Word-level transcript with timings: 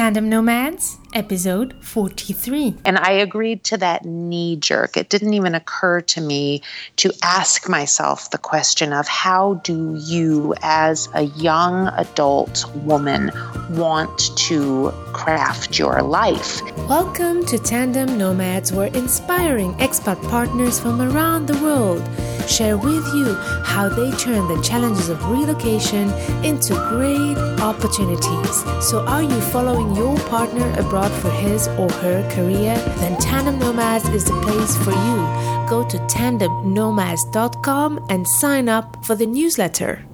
Tandem 0.00 0.30
Nomads, 0.30 0.96
episode 1.12 1.74
43. 1.80 2.76
And 2.84 2.96
I 2.96 3.12
agreed 3.12 3.64
to 3.64 3.76
that 3.78 4.04
knee 4.04 4.56
jerk. 4.56 4.96
It 4.96 5.08
didn't 5.08 5.34
even 5.34 5.54
occur 5.54 6.00
to 6.02 6.20
me 6.20 6.62
to 6.96 7.12
ask 7.22 7.68
myself 7.68 8.30
the 8.30 8.38
question 8.38 8.92
of 8.92 9.08
how 9.08 9.54
do 9.64 9.96
you, 10.00 10.54
as 10.62 11.08
a 11.14 11.22
young 11.22 11.88
adult 11.88 12.64
woman, 12.76 13.30
want 13.70 14.36
to 14.36 14.92
craft 15.12 15.78
your 15.78 16.02
life? 16.02 16.60
Welcome 16.88 17.44
to 17.46 17.58
Tandem 17.58 18.16
Nomads, 18.16 18.72
where 18.72 18.88
inspiring 18.88 19.74
expat 19.74 20.22
partners 20.28 20.78
from 20.78 21.00
around 21.00 21.46
the 21.46 21.60
world 21.62 22.08
share 22.48 22.76
with 22.76 23.06
you 23.14 23.34
how 23.64 23.88
they 23.88 24.10
turn 24.12 24.48
the 24.48 24.60
challenges 24.62 25.08
of 25.08 25.24
relocation 25.30 26.10
into 26.44 26.74
great 26.88 27.36
opportunities. 27.60 28.64
So, 28.88 29.06
are 29.06 29.22
you 29.22 29.40
following 29.40 29.94
your 29.94 30.18
partner 30.20 30.68
abroad 30.78 30.99
for 31.08 31.30
his 31.30 31.68
or 31.68 31.90
her 31.90 32.28
career? 32.30 32.76
Then 32.98 33.18
Tandem 33.20 33.58
Nomads 33.58 34.08
is 34.10 34.24
the 34.24 34.38
place 34.40 34.76
for 34.84 34.90
you. 34.90 35.26
Go 35.68 35.84
to 35.88 35.98
tandemnomads.com 35.98 38.06
and 38.10 38.28
sign 38.28 38.68
up 38.68 39.04
for 39.06 39.14
the 39.14 39.26
newsletter. 39.26 40.04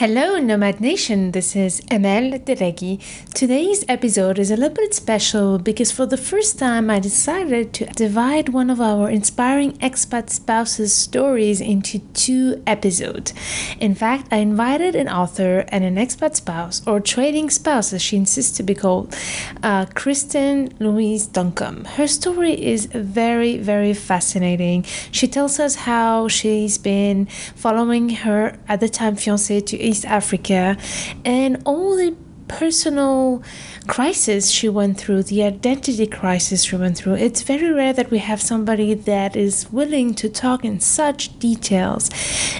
Hello, 0.00 0.38
Nomad 0.38 0.80
Nation. 0.80 1.32
This 1.32 1.54
is 1.54 1.82
Amel 1.90 2.38
Derragui. 2.38 3.02
Today's 3.34 3.84
episode 3.86 4.38
is 4.38 4.50
a 4.50 4.56
little 4.56 4.74
bit 4.74 4.94
special 4.94 5.58
because 5.58 5.92
for 5.92 6.06
the 6.06 6.16
first 6.16 6.58
time 6.58 6.88
I 6.88 7.00
decided 7.00 7.74
to 7.74 7.84
divide 7.84 8.48
one 8.48 8.70
of 8.70 8.80
our 8.80 9.10
inspiring 9.10 9.72
expat 9.72 10.30
spouses' 10.30 10.94
stories 10.94 11.60
into 11.60 11.98
two 12.14 12.62
episodes. 12.66 13.34
In 13.78 13.94
fact, 13.94 14.28
I 14.32 14.38
invited 14.38 14.96
an 14.96 15.10
author 15.10 15.66
and 15.68 15.84
an 15.84 15.96
expat 15.96 16.34
spouse, 16.34 16.80
or 16.86 16.98
trailing 17.00 17.50
spouse 17.50 17.92
as 17.92 18.00
she 18.00 18.16
insists 18.16 18.56
to 18.56 18.62
be 18.62 18.74
called, 18.74 19.14
uh, 19.62 19.84
Kristin 19.84 20.72
Louise 20.80 21.26
Duncombe. 21.26 21.84
Her 21.84 22.06
story 22.06 22.54
is 22.54 22.86
very, 22.86 23.58
very 23.58 23.92
fascinating. 23.92 24.86
She 25.12 25.28
tells 25.28 25.60
us 25.60 25.74
how 25.74 26.26
she's 26.28 26.78
been 26.78 27.26
following 27.54 28.08
her 28.24 28.58
at 28.66 28.80
the 28.80 28.88
time 28.88 29.16
fiance 29.16 29.60
to 29.60 29.89
East 29.90 30.04
Africa 30.04 30.76
and 31.24 31.60
all 31.64 31.96
the 31.96 32.14
personal 32.48 33.42
crisis 33.86 34.50
she 34.50 34.68
went 34.68 34.98
through, 34.98 35.22
the 35.22 35.42
identity 35.42 36.06
crisis 36.06 36.64
she 36.64 36.76
went 36.76 36.96
through. 36.98 37.14
It's 37.14 37.42
very 37.42 37.70
rare 37.72 37.92
that 37.92 38.10
we 38.10 38.18
have 38.18 38.40
somebody 38.40 38.92
that 38.94 39.36
is 39.36 39.70
willing 39.70 40.14
to 40.14 40.28
talk 40.28 40.64
in 40.64 40.80
such 40.80 41.38
details 41.38 42.10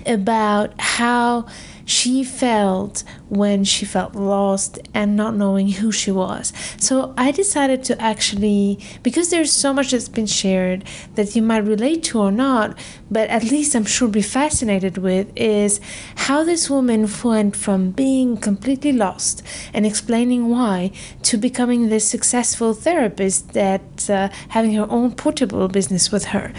about 0.06 0.72
how 0.78 1.46
she 1.84 2.22
felt 2.22 3.02
when 3.30 3.64
she 3.64 3.84
felt 3.84 4.14
lost 4.14 4.78
and 4.92 5.16
not 5.16 5.34
knowing 5.34 5.68
who 5.68 5.90
she 5.92 6.10
was. 6.10 6.52
So 6.78 7.14
I 7.16 7.30
decided 7.30 7.84
to 7.84 8.00
actually, 8.00 8.78
because 9.02 9.30
there's 9.30 9.52
so 9.52 9.72
much 9.72 9.92
that's 9.92 10.08
been 10.08 10.26
shared 10.26 10.84
that 11.14 11.34
you 11.34 11.42
might 11.42 11.58
relate 11.58 12.02
to 12.04 12.18
or 12.18 12.32
not, 12.32 12.76
but 13.10 13.30
at 13.30 13.44
least 13.44 13.74
I'm 13.74 13.84
sure 13.84 14.08
be 14.08 14.22
fascinated 14.22 14.98
with, 14.98 15.30
is 15.36 15.80
how 16.16 16.42
this 16.44 16.68
woman 16.68 17.08
went 17.22 17.56
from 17.56 17.92
being 17.92 18.36
completely 18.36 18.92
lost 18.92 19.42
and 19.72 19.86
explaining 19.86 20.48
why 20.48 20.90
to 21.22 21.38
becoming 21.38 21.88
this 21.88 22.08
successful 22.08 22.74
therapist 22.74 23.52
that 23.52 24.10
uh, 24.10 24.28
having 24.48 24.74
her 24.74 24.86
own 24.90 25.12
portable 25.12 25.68
business 25.68 26.10
with 26.10 26.26
her. 26.26 26.52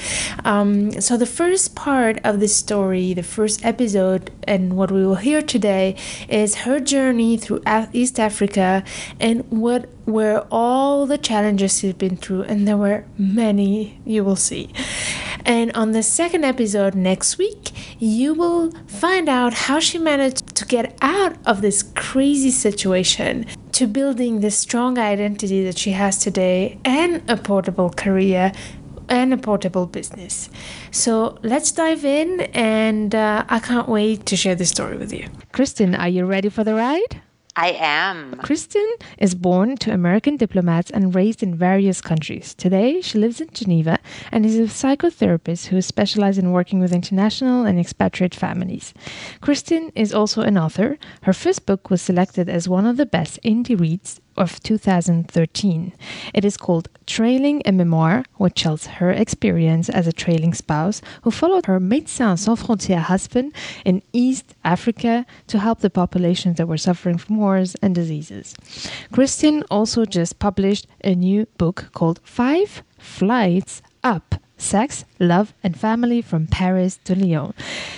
Um, 0.46 1.02
so 1.02 1.18
the 1.18 1.26
first 1.26 1.76
part 1.76 2.20
of 2.24 2.40
this 2.40 2.56
story, 2.56 3.14
the 3.14 3.24
first 3.24 3.66
episode, 3.66 4.32
and 4.44 4.78
what 4.78 4.90
we 4.90 5.06
will 5.06 5.16
hear 5.16 5.42
today 5.42 5.96
is 6.30 6.61
her 6.62 6.80
journey 6.80 7.38
through 7.38 7.62
East 7.94 8.20
Africa 8.20 8.84
and 9.20 9.45
what 9.50 9.90
were 10.06 10.45
all 10.52 11.06
the 11.06 11.18
challenges 11.18 11.80
she's 11.80 11.94
been 11.94 12.18
through, 12.18 12.44
and 12.44 12.68
there 12.68 12.78
were 12.78 13.06
many, 13.18 14.00
you 14.06 14.23
will 14.23 14.36
see. 14.36 14.73
And 15.45 15.72
on 15.73 15.92
the 15.92 16.03
second 16.03 16.44
episode 16.44 16.94
next 16.94 17.38
week, 17.38 17.72
you 18.00 18.34
will 18.34 18.72
find 18.88 19.28
out 19.28 19.53
how 19.53 19.80
she 19.80 19.97
managed 19.97 20.56
to 20.56 20.66
get 20.66 20.96
out 21.02 21.36
of 21.46 21.62
this 21.62 21.84
crazy 21.96 22.52
situation 22.52 23.46
to 23.72 23.88
building 23.88 24.41
the 24.41 24.52
strong 24.52 24.97
identity 24.97 25.63
that 25.63 25.78
she 25.78 25.91
has 25.91 26.18
today 26.18 26.78
and 26.86 27.24
a 27.30 27.38
portable 27.38 27.90
career 27.90 28.52
and 29.12 29.34
a 29.34 29.38
portable 29.38 29.86
business. 29.86 30.50
So 30.90 31.38
let's 31.44 31.72
dive 31.74 32.06
in, 32.06 32.42
and 32.54 33.14
uh, 33.14 33.44
I 33.50 33.60
can't 33.60 33.90
wait 33.90 34.26
to 34.28 34.38
share 34.38 34.56
this 34.56 34.70
story 34.70 34.98
with 34.98 35.12
you. 35.12 35.28
Kristin, 35.54 36.00
are 36.00 36.08
you 36.08 36.26
ready 36.26 36.50
for 36.50 36.64
the 36.64 36.74
ride? 36.74 37.22
I 37.58 37.72
am. 37.72 38.36
Kristin 38.36 38.90
is 39.18 39.36
born 39.36 39.76
to 39.78 39.94
American 39.94 40.38
diplomats 40.38 40.90
and 40.90 41.14
raised 41.14 41.44
in 41.44 41.54
various 41.54 42.00
countries. 42.00 42.54
Today, 42.54 43.02
she 43.02 43.18
lives 43.18 43.42
in 43.42 43.50
Geneva 43.52 44.00
and 44.32 44.46
is 44.46 44.58
a 44.58 44.64
psychotherapist 44.64 45.68
who 45.68 45.82
specializes 45.82 46.42
in 46.42 46.54
working 46.54 46.80
with 46.80 46.94
international 46.94 47.66
and 47.66 47.78
expatriate 47.78 48.34
families. 48.34 48.94
Kristin 49.42 49.92
is 49.94 50.14
also 50.14 50.42
an 50.44 50.58
author. 50.58 50.98
Her 51.24 51.34
first 51.34 51.66
book 51.66 51.90
was 51.90 52.02
selected 52.02 52.48
as 52.48 52.70
one 52.70 52.86
of 52.86 52.96
the 52.96 53.06
best 53.06 53.38
indie 53.44 53.78
reads 53.78 54.22
of 54.41 54.62
2013. 54.63 55.94
It 56.34 56.44
is 56.44 56.57
called 56.57 56.90
Trailing 57.06 57.62
a 57.63 57.72
Memoir, 57.72 58.25
which 58.38 58.63
tells 58.63 58.88
her 58.88 59.12
experience 59.12 59.88
as 59.88 60.07
a 60.07 60.12
trailing 60.12 60.56
spouse 60.56 61.02
who 61.22 61.29
followed 61.29 61.68
her 61.68 61.79
Médecins 61.79 62.40
Sans 62.40 62.59
Frontières 62.59 63.03
husband 63.03 63.53
in 63.85 64.01
East 64.12 64.56
Africa 64.63 65.28
to 65.46 65.59
help 65.59 65.80
the 65.80 65.91
populations 65.91 66.57
that 66.57 66.68
were 66.68 66.78
suffering 66.78 67.19
from 67.19 67.38
wars 67.38 67.75
and 67.84 67.94
diseases. 67.94 68.56
Kristin 69.13 69.63
also 69.69 70.06
just 70.06 70.40
published 70.40 70.88
a 71.03 71.13
new 71.13 71.46
book 71.59 71.90
called 71.94 72.19
Five 72.24 72.81
Flights 72.97 73.84
Up 74.03 74.35
Sex, 74.57 75.06
Love, 75.19 75.53
and 75.63 75.78
Family 75.78 76.22
from 76.22 76.47
Paris 76.47 77.00
to 77.03 77.16
Lyon. 77.16 77.53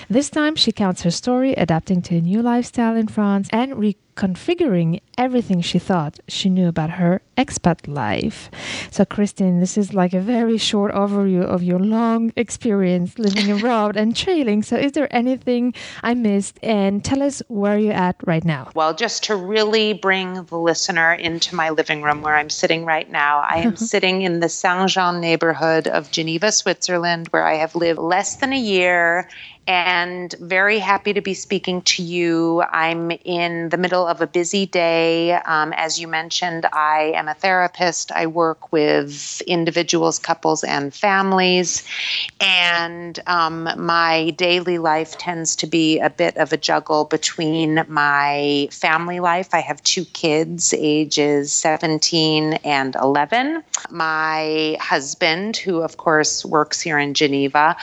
This 0.09 0.29
time, 0.29 0.55
she 0.55 0.71
counts 0.71 1.03
her 1.03 1.11
story 1.11 1.53
adapting 1.53 2.01
to 2.03 2.15
a 2.15 2.21
new 2.21 2.41
lifestyle 2.41 2.95
in 2.95 3.07
France 3.07 3.49
and 3.51 3.75
reconfiguring 4.15 4.99
everything 5.17 5.61
she 5.61 5.79
thought 5.79 6.19
she 6.27 6.49
knew 6.49 6.67
about 6.67 6.91
her 6.91 7.21
expat 7.37 7.87
life. 7.87 8.49
So, 8.91 9.05
Kristin, 9.05 9.59
this 9.59 9.77
is 9.77 9.93
like 9.93 10.13
a 10.13 10.19
very 10.19 10.57
short 10.57 10.93
overview 10.93 11.43
of 11.43 11.63
your 11.63 11.79
long 11.79 12.31
experience 12.35 13.17
living 13.17 13.51
abroad 13.57 13.97
and 13.97 14.15
trailing. 14.15 14.63
So, 14.63 14.75
is 14.75 14.93
there 14.93 15.13
anything 15.13 15.73
I 16.01 16.13
missed? 16.13 16.59
And 16.63 17.03
tell 17.03 17.21
us 17.23 17.41
where 17.47 17.77
you're 17.77 17.93
at 17.93 18.15
right 18.25 18.43
now. 18.43 18.69
Well, 18.75 18.93
just 18.93 19.23
to 19.25 19.35
really 19.35 19.93
bring 19.93 20.43
the 20.45 20.57
listener 20.57 21.13
into 21.13 21.55
my 21.55 21.69
living 21.69 22.01
room 22.01 22.21
where 22.21 22.35
I'm 22.35 22.49
sitting 22.49 22.85
right 22.85 23.09
now, 23.09 23.39
I 23.39 23.57
am 23.57 23.75
sitting 23.91 24.21
in 24.21 24.39
the 24.39 24.49
Saint 24.49 24.89
Jean 24.89 25.19
neighborhood 25.19 25.87
of 25.87 26.11
Geneva, 26.11 26.51
Switzerland, 26.51 27.27
where 27.29 27.45
I 27.45 27.55
have 27.55 27.75
lived 27.75 27.99
less 27.99 28.37
than 28.37 28.53
a 28.53 28.59
year 28.59 29.29
and 29.67 30.33
very 30.39 30.79
happy 30.79 31.13
to 31.13 31.21
be 31.21 31.33
speaking 31.33 31.81
to 31.83 32.03
you. 32.03 32.61
I'm 32.61 33.11
in 33.23 33.69
the 33.69 33.77
middle 33.77 34.05
of 34.05 34.19
a 34.21 34.27
busy 34.27 34.65
day. 34.65 35.33
Um, 35.33 35.73
as 35.73 35.99
you 35.99 36.07
mentioned, 36.07 36.65
I 36.73 37.13
am 37.15 37.22
a 37.27 37.33
therapist. 37.33 38.11
I 38.11 38.27
work 38.27 38.71
with 38.71 39.41
individuals, 39.41 40.19
couples, 40.19 40.63
and 40.63 40.93
families. 40.93 41.83
And 42.39 43.19
um, 43.27 43.69
my 43.77 44.31
daily 44.31 44.77
life 44.77 45.17
tends 45.17 45.55
to 45.57 45.67
be 45.67 45.99
a 45.99 46.09
bit 46.09 46.37
of 46.37 46.53
a 46.53 46.57
juggle 46.57 47.05
between 47.05 47.85
my 47.87 48.67
family 48.71 49.19
life. 49.19 49.53
I 49.53 49.59
have 49.59 49.81
two 49.83 50.05
kids, 50.05 50.73
ages 50.73 51.51
17 51.51 52.53
and 52.63 52.95
11. 52.95 53.63
My 53.89 54.77
husband, 54.79 55.57
who, 55.57 55.81
of 55.81 55.97
course, 55.97 56.45
works 56.45 56.81
here 56.81 56.97
in 56.97 57.13
Geneva, 57.13 57.75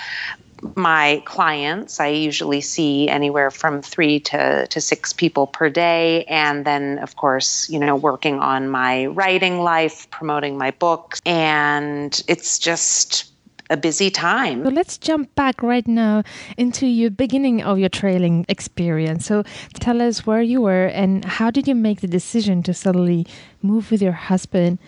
my 0.75 1.23
clients, 1.25 2.01
I 2.01 2.09
usually 2.09 2.61
see 2.61 3.09
anywhere 3.09 3.51
from 3.51 3.83
three 3.83 4.21
to, 4.21 4.67
to 4.67 4.81
six 4.81 5.13
people 5.13 5.47
per 5.47 5.69
day. 5.69 6.25
And 6.25 6.65
then, 6.65 6.99
of 6.99 7.17
course, 7.17 7.69
you 7.71 7.79
know, 7.79 7.97
working 7.97 8.39
on 8.39 8.69
my 8.69 9.07
writing 9.07 9.61
life, 9.61 10.09
promoting 10.11 10.59
my 10.59 10.71
books. 10.73 11.21
And 11.25 12.23
it's 12.29 12.59
just 12.59 13.31
a 13.71 13.77
busy 13.77 14.11
time. 14.11 14.65
So 14.65 14.71
let's 14.71 14.99
jump 14.99 15.35
back 15.37 15.63
right 15.63 15.87
now 15.87 16.25
into 16.57 16.87
your 16.87 17.11
beginning 17.11 17.63
of 17.63 17.79
your 17.79 17.89
trailing 17.89 18.45
experience. 18.49 19.27
So 19.27 19.45
tell 19.75 20.03
us 20.03 20.27
where 20.27 20.43
you 20.43 20.61
were 20.63 20.87
and 20.87 21.25
how 21.25 21.51
did 21.51 21.69
you 21.69 21.77
make 21.77 22.01
the 22.01 22.09
decision 22.09 22.63
to 22.65 22.75
suddenly 22.75 23.27
move 23.63 23.91
with 23.93 24.03
your 24.03 24.13
husband 24.13 24.79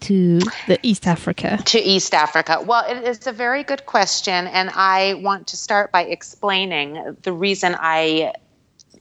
to 0.00 0.40
the 0.66 0.78
East 0.82 1.06
Africa? 1.06 1.58
To 1.66 1.78
East 1.78 2.14
Africa. 2.14 2.62
Well, 2.64 2.84
it 2.88 3.04
is 3.04 3.26
a 3.26 3.32
very 3.32 3.64
good 3.64 3.86
question. 3.86 4.46
And 4.46 4.70
I 4.74 5.14
want 5.14 5.46
to 5.48 5.56
start 5.56 5.92
by 5.92 6.04
explaining 6.04 7.16
the 7.22 7.32
reason 7.32 7.76
I 7.78 8.32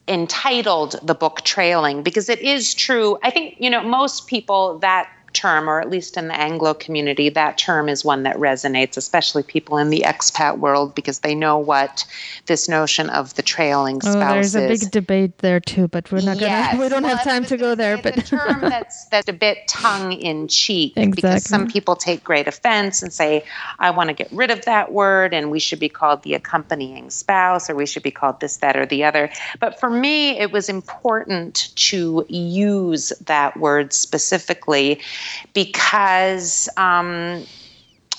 entitled 0.07 0.99
the 1.03 1.15
book 1.15 1.41
Trailing, 1.41 2.01
because 2.01 2.29
it 2.29 2.39
is 2.39 2.73
true. 2.73 3.17
I 3.23 3.29
think, 3.29 3.55
you 3.59 3.69
know, 3.69 3.83
most 3.83 4.27
people 4.27 4.79
that 4.79 5.11
term, 5.33 5.69
or 5.69 5.79
at 5.79 5.89
least 5.89 6.17
in 6.17 6.27
the 6.27 6.39
Anglo 6.39 6.73
community, 6.73 7.29
that 7.29 7.57
term 7.57 7.89
is 7.89 8.03
one 8.03 8.23
that 8.23 8.35
resonates, 8.37 8.97
especially 8.97 9.43
people 9.43 9.77
in 9.77 9.89
the 9.89 10.01
expat 10.01 10.59
world, 10.59 10.95
because 10.95 11.19
they 11.19 11.35
know 11.35 11.57
what 11.57 12.05
this 12.45 12.67
notion 12.67 13.09
of 13.09 13.33
the 13.35 13.41
trailing 13.41 14.01
spouse 14.01 14.15
oh, 14.15 14.19
there's 14.19 14.55
a 14.55 14.67
big 14.67 14.91
debate 14.91 15.37
there 15.39 15.59
too, 15.59 15.87
but 15.87 16.11
we're 16.11 16.21
not 16.21 16.39
yes. 16.39 16.71
gonna. 16.71 16.83
We 16.87 16.89
don't 16.89 17.03
well, 17.03 17.15
have 17.15 17.25
time 17.25 17.45
to 17.45 17.57
go 17.57 17.75
there. 17.75 17.97
But 17.97 18.17
a 18.17 18.21
term 18.21 18.61
that's 18.61 19.05
that's 19.05 19.27
a 19.27 19.33
bit 19.33 19.67
tongue 19.67 20.13
in 20.13 20.47
cheek 20.47 20.93
exactly. 20.95 21.11
because 21.21 21.43
some 21.43 21.67
people 21.67 21.95
take 21.95 22.23
great 22.23 22.47
offense 22.47 23.01
and 23.01 23.11
say, 23.11 23.43
"I 23.79 23.91
want 23.91 24.09
to 24.09 24.13
get 24.13 24.31
rid 24.31 24.51
of 24.51 24.65
that 24.65 24.91
word," 24.91 25.33
and 25.33 25.51
we 25.51 25.59
should 25.59 25.79
be 25.79 25.89
called 25.89 26.23
the 26.23 26.33
accompanying 26.33 27.09
spouse, 27.09 27.69
or 27.69 27.75
we 27.75 27.85
should 27.85 28.03
be 28.03 28.11
called 28.11 28.39
this, 28.39 28.57
that, 28.57 28.77
or 28.77 28.85
the 28.85 29.03
other. 29.03 29.29
But 29.59 29.79
for 29.79 29.89
me, 29.89 30.37
it 30.37 30.51
was 30.51 30.69
important 30.69 31.71
to 31.75 32.25
use 32.29 33.11
that 33.25 33.57
word 33.57 33.93
specifically 33.93 34.99
because 35.53 36.69
um, 36.77 37.43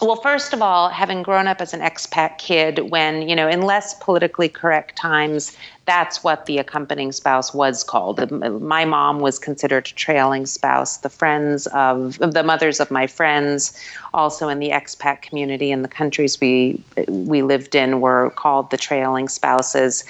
well, 0.01 0.17
first 0.17 0.53
of 0.53 0.63
all, 0.63 0.91
having 0.91 1.25
grown 1.25 1.49
up 1.49 1.61
as 1.61 1.75
an 1.75 1.81
expat 1.81 2.39
kid, 2.39 2.91
when, 2.91 3.29
you 3.29 3.35
know, 3.35 3.49
in 3.49 3.63
less 3.63 3.95
politically 3.95 4.49
correct 4.49 4.95
times, 4.97 5.57
that's 5.87 6.23
what 6.23 6.47
the 6.47 6.59
accompanying 6.59 7.11
spouse 7.11 7.53
was 7.53 7.83
called. 7.83 8.31
My 8.31 8.85
mom 8.85 9.19
was 9.19 9.41
considered 9.41 9.89
a 9.89 9.95
trailing 9.95 10.47
spouse. 10.47 10.99
The 10.99 11.09
friends 11.09 11.67
of 11.69 12.19
the 12.19 12.45
mothers 12.45 12.79
of 12.79 12.93
my 12.93 13.09
friends, 13.09 13.77
also 14.15 14.49
in 14.49 14.61
the 14.61 14.71
expat 14.71 15.23
community 15.23 15.73
in 15.73 15.83
the 15.83 15.89
countries 15.89 16.41
we 16.41 16.81
we 17.09 17.43
lived 17.43 17.75
in, 17.75 18.01
were 18.01 18.31
called 18.37 18.71
the 18.71 18.77
trailing 18.77 19.29
spouses. 19.29 20.05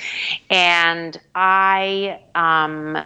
And 0.51 1.19
I, 1.35 2.21
um, 2.35 2.99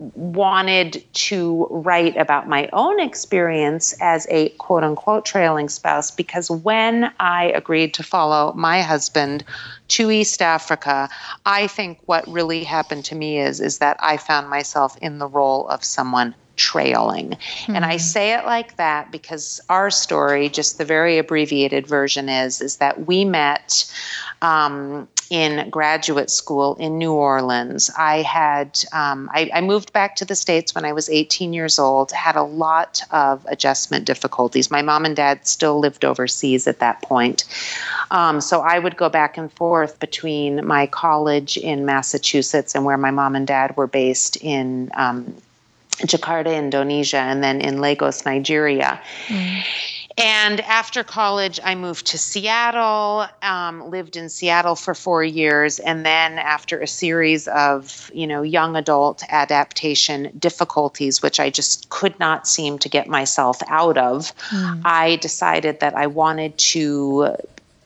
wanted 0.00 1.04
to 1.12 1.66
write 1.70 2.16
about 2.16 2.48
my 2.48 2.70
own 2.72 2.98
experience 3.00 3.94
as 4.00 4.26
a 4.30 4.48
quote 4.50 4.82
unquote 4.82 5.26
trailing 5.26 5.68
spouse 5.68 6.10
because 6.10 6.50
when 6.50 7.12
I 7.20 7.52
agreed 7.54 7.92
to 7.94 8.02
follow 8.02 8.54
my 8.54 8.80
husband 8.80 9.44
to 9.88 10.10
East 10.10 10.40
Africa, 10.40 11.10
I 11.44 11.66
think 11.66 11.98
what 12.06 12.26
really 12.26 12.64
happened 12.64 13.04
to 13.06 13.14
me 13.14 13.40
is 13.40 13.60
is 13.60 13.78
that 13.78 13.98
I 14.00 14.16
found 14.16 14.48
myself 14.48 14.96
in 15.02 15.18
the 15.18 15.28
role 15.28 15.68
of 15.68 15.84
someone 15.84 16.34
trailing. 16.60 17.30
Mm-hmm. 17.30 17.76
And 17.76 17.84
I 17.84 17.94
hmm. 17.94 17.98
say 17.98 18.34
it 18.34 18.44
like 18.44 18.76
that 18.76 19.10
because 19.10 19.60
our 19.68 19.90
story, 19.90 20.50
just 20.50 20.76
the 20.76 20.84
very 20.84 21.16
abbreviated 21.16 21.86
version 21.86 22.28
is 22.28 22.60
is 22.60 22.76
that 22.76 23.06
we 23.06 23.24
met 23.24 23.90
um, 24.42 25.08
in 25.30 25.70
graduate 25.70 26.28
school 26.28 26.74
in 26.74 26.98
New 26.98 27.12
Orleans. 27.12 27.90
I 27.96 28.22
had 28.22 28.82
um, 28.92 29.30
I, 29.32 29.48
I, 29.54 29.60
moved 29.60 29.92
back 29.92 30.16
to 30.16 30.24
the 30.24 30.34
states 30.34 30.74
when 30.74 30.84
I 30.84 30.92
was 30.92 31.08
18 31.08 31.52
years 31.52 31.78
old. 31.78 32.10
Had 32.10 32.36
a 32.36 32.42
lot 32.42 33.02
of 33.12 33.46
adjustment 33.48 34.06
difficulties. 34.06 34.70
My 34.70 34.82
mom 34.82 35.04
and 35.04 35.14
dad 35.14 35.46
still 35.46 35.78
lived 35.78 36.04
overseas 36.04 36.66
at 36.66 36.80
that 36.80 37.00
point, 37.02 37.44
um, 38.10 38.40
so 38.40 38.60
I 38.60 38.78
would 38.78 38.96
go 38.96 39.08
back 39.08 39.38
and 39.38 39.52
forth 39.52 40.00
between 40.00 40.66
my 40.66 40.86
college 40.86 41.56
in 41.56 41.86
Massachusetts 41.86 42.74
and 42.74 42.84
where 42.84 42.98
my 42.98 43.12
mom 43.12 43.36
and 43.36 43.46
dad 43.46 43.76
were 43.76 43.86
based 43.86 44.36
in. 44.36 44.90
Jakarta, 46.00 46.56
Indonesia, 46.56 47.18
and 47.18 47.42
then 47.42 47.60
in 47.60 47.80
Lagos, 47.80 48.24
Nigeria. 48.24 49.00
Mm. 49.28 49.62
And 50.18 50.60
after 50.60 51.02
college, 51.02 51.60
I 51.64 51.74
moved 51.74 52.08
to 52.08 52.18
Seattle, 52.18 53.26
um, 53.42 53.88
lived 53.88 54.16
in 54.16 54.28
Seattle 54.28 54.76
for 54.76 54.94
four 54.94 55.24
years, 55.24 55.78
and 55.78 56.04
then 56.04 56.38
after 56.38 56.80
a 56.80 56.86
series 56.86 57.48
of, 57.48 58.10
you 58.12 58.26
know, 58.26 58.42
young 58.42 58.76
adult 58.76 59.22
adaptation 59.30 60.30
difficulties, 60.38 61.22
which 61.22 61.40
I 61.40 61.48
just 61.48 61.88
could 61.88 62.18
not 62.18 62.46
seem 62.46 62.78
to 62.80 62.88
get 62.88 63.08
myself 63.08 63.62
out 63.68 63.96
of, 63.96 64.34
mm. 64.50 64.82
I 64.84 65.16
decided 65.16 65.80
that 65.80 65.94
I 65.94 66.06
wanted 66.06 66.58
to 66.58 67.36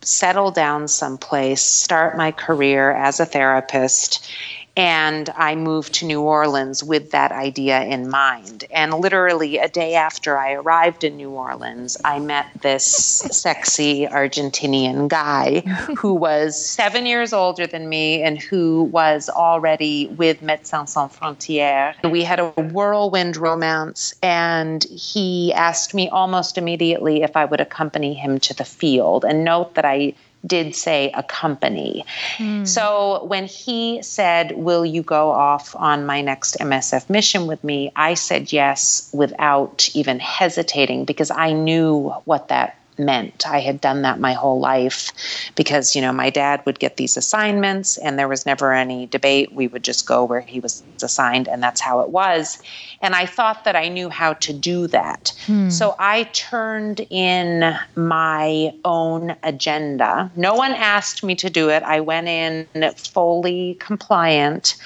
settle 0.01 0.51
down 0.51 0.89
someplace, 0.89 1.63
start 1.63 2.17
my 2.17 2.33
career 2.33 2.91
as 2.91 3.21
a 3.21 3.27
therapist, 3.27 4.29
and 4.77 5.31
I 5.37 5.55
moved 5.55 5.95
to 5.95 6.07
New 6.07 6.23
Orleans 6.23 6.83
with 6.83 7.13
that 7.13 7.31
idea 7.31 7.83
in 7.83 8.09
mind. 8.09 8.65
And 8.71 8.95
literally 8.95 9.59
a 9.59 9.69
day 9.69 9.95
after 9.95 10.37
I 10.37 10.53
arrived 10.53 11.05
in 11.05 11.17
New 11.17 11.31
Orleans, 11.31 11.97
I 12.05 12.19
met 12.19 12.47
this 12.61 12.85
sexy 13.31 14.07
Argentinian 14.07 15.09
guy 15.09 15.61
who 15.97 16.15
was 16.15 16.63
seven 16.65 17.07
years 17.07 17.33
older 17.33 17.67
than 17.67 17.89
me 17.89 18.23
and 18.23 18.41
who 18.41 18.85
was 18.85 19.29
already 19.29 20.09
with 20.09 20.41
Médecins 20.41 20.89
Sans 20.89 21.13
Frontières. 21.13 21.95
We 22.11 22.25
had 22.25 22.41
a 22.41 22.49
whirlwind 22.49 23.37
romance, 23.37 24.15
and 24.23 24.85
he 24.85 25.53
asked 25.53 25.95
me 25.95 26.09
almost 26.09 26.59
immediately 26.59 27.23
if 27.23 27.37
I 27.37 27.45
would 27.45 27.61
accompany 27.61 28.15
him 28.15 28.41
to 28.41 28.55
the 28.55 28.65
field. 28.65 29.25
And 29.25 29.45
note 29.45 29.75
that 29.75 29.85
I 29.85 30.15
did 30.47 30.75
say 30.75 31.11
a 31.15 31.23
company. 31.23 32.05
Mm. 32.39 32.67
So 32.67 33.25
when 33.25 33.47
he 33.47 34.03
said, 34.03 34.53
Will 34.57 34.85
you 34.85 35.03
go 35.03 35.31
off 35.31 35.75
on 35.77 36.07
my 36.07 36.21
next 36.21 36.57
MSF 36.61 37.09
mission 37.09 37.47
with 37.47 37.63
me? 37.65 37.93
I 37.97 38.15
said 38.15 38.53
yes 38.53 39.11
without 39.13 39.91
even 39.95 40.21
hesitating 40.21 41.05
because 41.05 41.31
I 41.31 41.53
knew 41.53 42.11
what 42.25 42.49
that 42.49 42.77
meant. 42.99 43.47
I 43.47 43.61
had 43.61 43.81
done 43.81 44.03
that 44.03 44.21
my 44.21 44.33
whole 44.33 44.61
life 44.61 45.13
because, 45.57 45.97
you 45.97 46.03
know, 46.03 46.13
my 46.13 46.31
dad 46.31 46.63
would 46.67 46.79
get 46.79 46.97
these 46.97 47.17
assignments 47.17 47.97
and 47.97 48.19
there 48.19 48.29
was 48.29 48.47
never 48.47 48.73
any 48.73 49.07
debate. 49.07 49.53
We 49.53 49.67
would 49.67 49.83
just 49.83 50.07
go 50.07 50.25
where 50.25 50.41
he 50.41 50.61
was 50.61 50.83
assigned 51.03 51.49
and 51.49 51.63
that's 51.63 51.81
how 51.81 52.01
it 52.01 52.11
was. 52.11 52.63
And 53.05 53.15
I 53.15 53.27
thought 53.27 53.65
that 53.65 53.77
I 53.77 53.89
knew 53.89 54.09
how 54.09 54.33
to 54.33 54.55
do 54.55 54.87
that. 54.87 55.35
Hmm. 55.45 55.69
So 55.69 55.95
I 55.99 56.23
turned 56.33 57.01
in 57.11 57.77
my 57.97 58.73
own 58.83 59.37
agenda. 59.43 60.31
No 60.37 60.55
one 60.55 60.73
asked 60.73 61.23
me 61.23 61.35
to 61.35 61.51
do 61.51 61.69
it. 61.69 61.83
I 61.83 62.01
went 62.01 62.29
in 62.29 62.67
fully 62.97 63.77
compliant 63.79 64.77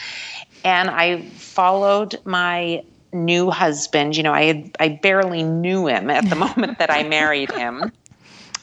and 0.64 0.90
I 0.90 1.22
followed 1.36 2.18
my 2.24 2.82
new 3.12 3.50
husband. 3.52 4.16
You 4.16 4.24
know, 4.24 4.34
I 4.34 4.42
had, 4.42 4.76
I 4.80 4.88
barely 4.88 5.44
knew 5.44 5.86
him 5.86 6.10
at 6.10 6.28
the 6.28 6.34
moment 6.46 6.80
that 6.80 6.90
I 6.90 7.04
married 7.04 7.52
him. 7.52 7.92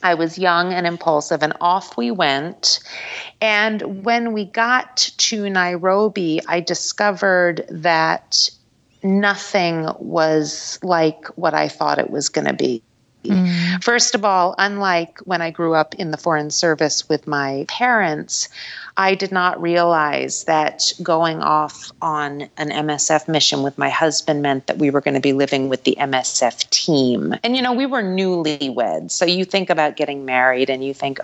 I 0.03 0.15
was 0.15 0.37
young 0.37 0.73
and 0.73 0.85
impulsive, 0.85 1.41
and 1.41 1.53
off 1.61 1.97
we 1.97 2.11
went. 2.11 2.79
And 3.41 4.03
when 4.03 4.33
we 4.33 4.45
got 4.45 4.97
to 5.17 5.49
Nairobi, 5.49 6.41
I 6.45 6.59
discovered 6.59 7.65
that 7.69 8.49
nothing 9.05 9.87
was 9.99 10.79
like 10.83 11.27
what 11.37 11.53
I 11.53 11.69
thought 11.69 11.99
it 11.99 12.09
was 12.09 12.27
going 12.27 12.47
to 12.47 12.53
be. 12.53 12.81
Mm. 13.23 13.83
First 13.83 14.13
of 14.13 14.23
all, 14.23 14.53
unlike 14.57 15.19
when 15.19 15.41
I 15.41 15.49
grew 15.49 15.73
up 15.73 15.95
in 15.95 16.11
the 16.11 16.17
Foreign 16.17 16.51
Service 16.51 17.09
with 17.09 17.25
my 17.25 17.65
parents, 17.67 18.49
I 18.97 19.15
did 19.15 19.31
not 19.31 19.61
realize 19.61 20.43
that 20.45 20.93
going 21.01 21.41
off 21.41 21.91
on 22.01 22.43
an 22.57 22.69
MSF 22.69 23.27
mission 23.27 23.63
with 23.63 23.77
my 23.77 23.89
husband 23.89 24.41
meant 24.41 24.67
that 24.67 24.77
we 24.77 24.89
were 24.89 25.01
going 25.01 25.15
to 25.15 25.21
be 25.21 25.33
living 25.33 25.69
with 25.69 25.83
the 25.83 25.97
MSF 25.99 26.69
team. 26.69 27.35
And, 27.43 27.55
you 27.55 27.61
know, 27.61 27.73
we 27.73 27.85
were 27.85 28.03
newlyweds. 28.03 29.11
So 29.11 29.25
you 29.25 29.43
think 29.43 29.69
about 29.69 29.95
getting 29.95 30.25
married 30.25 30.69
and 30.69 30.83
you 30.83 30.93
think, 30.93 31.19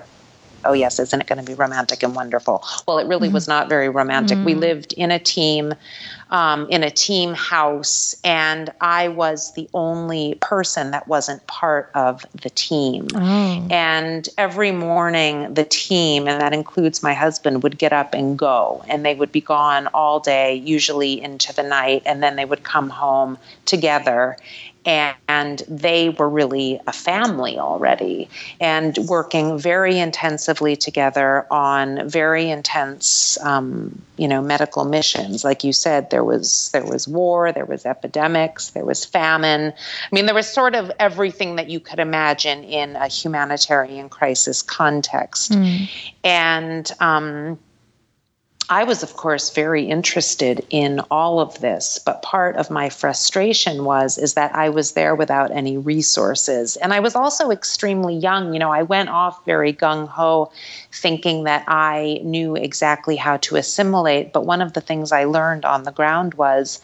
oh 0.66 0.74
yes 0.74 1.00
isn't 1.00 1.22
it 1.22 1.28
going 1.28 1.40
to 1.40 1.46
be 1.46 1.54
romantic 1.54 2.04
and 2.04 2.16
wonderful 2.16 2.64
well 2.88 2.98
it 2.98 3.08
really 3.08 3.28
mm-hmm. 3.28 3.36
was 3.36 3.48
not 3.48 3.70
very 3.70 3.90
romantic 3.90 4.38
mm-hmm. 4.38 4.46
we 4.46 4.56
lived 4.56 4.94
in 4.94 5.12
a 5.12 5.20
team 5.20 5.74
um, 6.32 6.68
in 6.70 6.84
a 6.84 6.90
team 6.90 7.34
house, 7.34 8.16
and 8.24 8.72
I 8.80 9.10
was 9.10 9.54
the 9.54 9.70
only 9.74 10.36
person 10.36 10.92
that 10.92 11.08
wasn't 11.08 11.46
part 11.48 11.92
of 11.94 12.26
the 12.42 12.50
team. 12.50 13.08
Oh. 13.14 13.68
And 13.70 14.28
every 14.38 14.72
morning, 14.72 15.54
the 15.54 15.66
team, 15.66 16.28
and 16.30 16.42
that 16.42 16.54
includes 16.54 17.04
my 17.04 17.14
husband, 17.14 17.64
would 17.64 17.78
get 17.78 17.92
up 17.92 18.14
and 18.14 18.40
go, 18.40 18.84
and 18.88 19.06
they 19.06 19.14
would 19.14 19.32
be 19.32 19.42
gone 19.42 19.88
all 19.88 20.22
day, 20.22 20.56
usually 20.56 21.22
into 21.22 21.54
the 21.54 21.64
night, 21.64 22.04
and 22.06 22.24
then 22.24 22.38
they 22.38 22.46
would 22.46 22.64
come 22.64 22.90
home 22.90 23.38
together 23.66 24.38
and 24.86 25.64
they 25.68 26.10
were 26.10 26.30
really 26.30 26.80
a 26.88 26.94
family 26.94 27.60
already 27.60 28.28
and 28.60 28.98
working 29.08 29.60
very 29.60 30.00
intensively 30.00 30.76
together 30.76 31.46
on 31.52 32.10
very 32.10 32.50
intense 32.50 33.38
um, 33.44 34.02
you 34.18 34.28
know 34.28 34.42
medical 34.42 34.86
missions. 34.86 35.44
Like 35.44 35.64
you 35.64 35.74
said 35.74 36.10
there 36.10 36.24
was 36.24 36.70
there 36.74 36.86
was 36.86 37.08
war 37.08 37.52
there 37.52 37.66
was 37.66 37.86
epidemics 37.86 38.72
there 38.72 38.86
was 38.86 39.06
famine. 39.06 39.72
I 39.72 40.16
mean 40.16 40.26
there 40.26 40.36
was 40.36 40.48
sort 40.48 40.76
of 40.76 40.92
everything 41.00 41.56
that 41.58 41.70
you 41.70 41.80
could 41.80 42.00
imagine 42.00 42.64
in 42.64 42.96
a 42.96 43.08
humanitarian 43.08 44.10
crisis 44.10 44.62
context. 44.62 45.52
Mm. 45.52 45.90
and 46.24 46.92
um, 47.00 47.60
I 48.72 48.86
was, 48.86 49.04
of 49.04 49.18
course, 49.18 49.50
very 49.50 49.84
interested 49.84 50.66
in 50.70 51.02
all 51.12 51.42
of 51.42 51.60
this, 51.60 52.00
but 52.00 52.22
part 52.22 52.56
of 52.56 52.70
my 52.70 52.88
frustration 52.88 53.84
was 53.84 54.18
is 54.18 54.36
that 54.36 54.56
I 54.56 54.70
was 54.70 54.94
there 54.94 55.14
without 55.14 55.52
any 55.52 55.76
resources, 55.76 56.78
and 56.78 56.94
I 56.94 57.02
was 57.02 57.14
also 57.14 57.52
extremely 57.52 58.16
young. 58.16 58.54
You 58.54 58.60
know, 58.60 58.72
I 58.72 58.84
went 58.84 59.10
off 59.10 59.44
very 59.44 59.74
gung 59.74 60.08
ho, 60.08 60.54
thinking 60.94 61.44
that 61.44 61.66
I 61.68 62.22
knew 62.24 62.56
exactly 62.56 63.18
how 63.18 63.36
to 63.38 63.58
assimilate. 63.58 64.32
But 64.32 64.46
one 64.46 64.62
of 64.62 64.72
the 64.72 64.80
things 64.80 65.12
I 65.12 65.26
learned 65.26 65.66
on 65.66 65.84
the 65.84 65.92
ground 65.92 66.36
was 66.36 66.80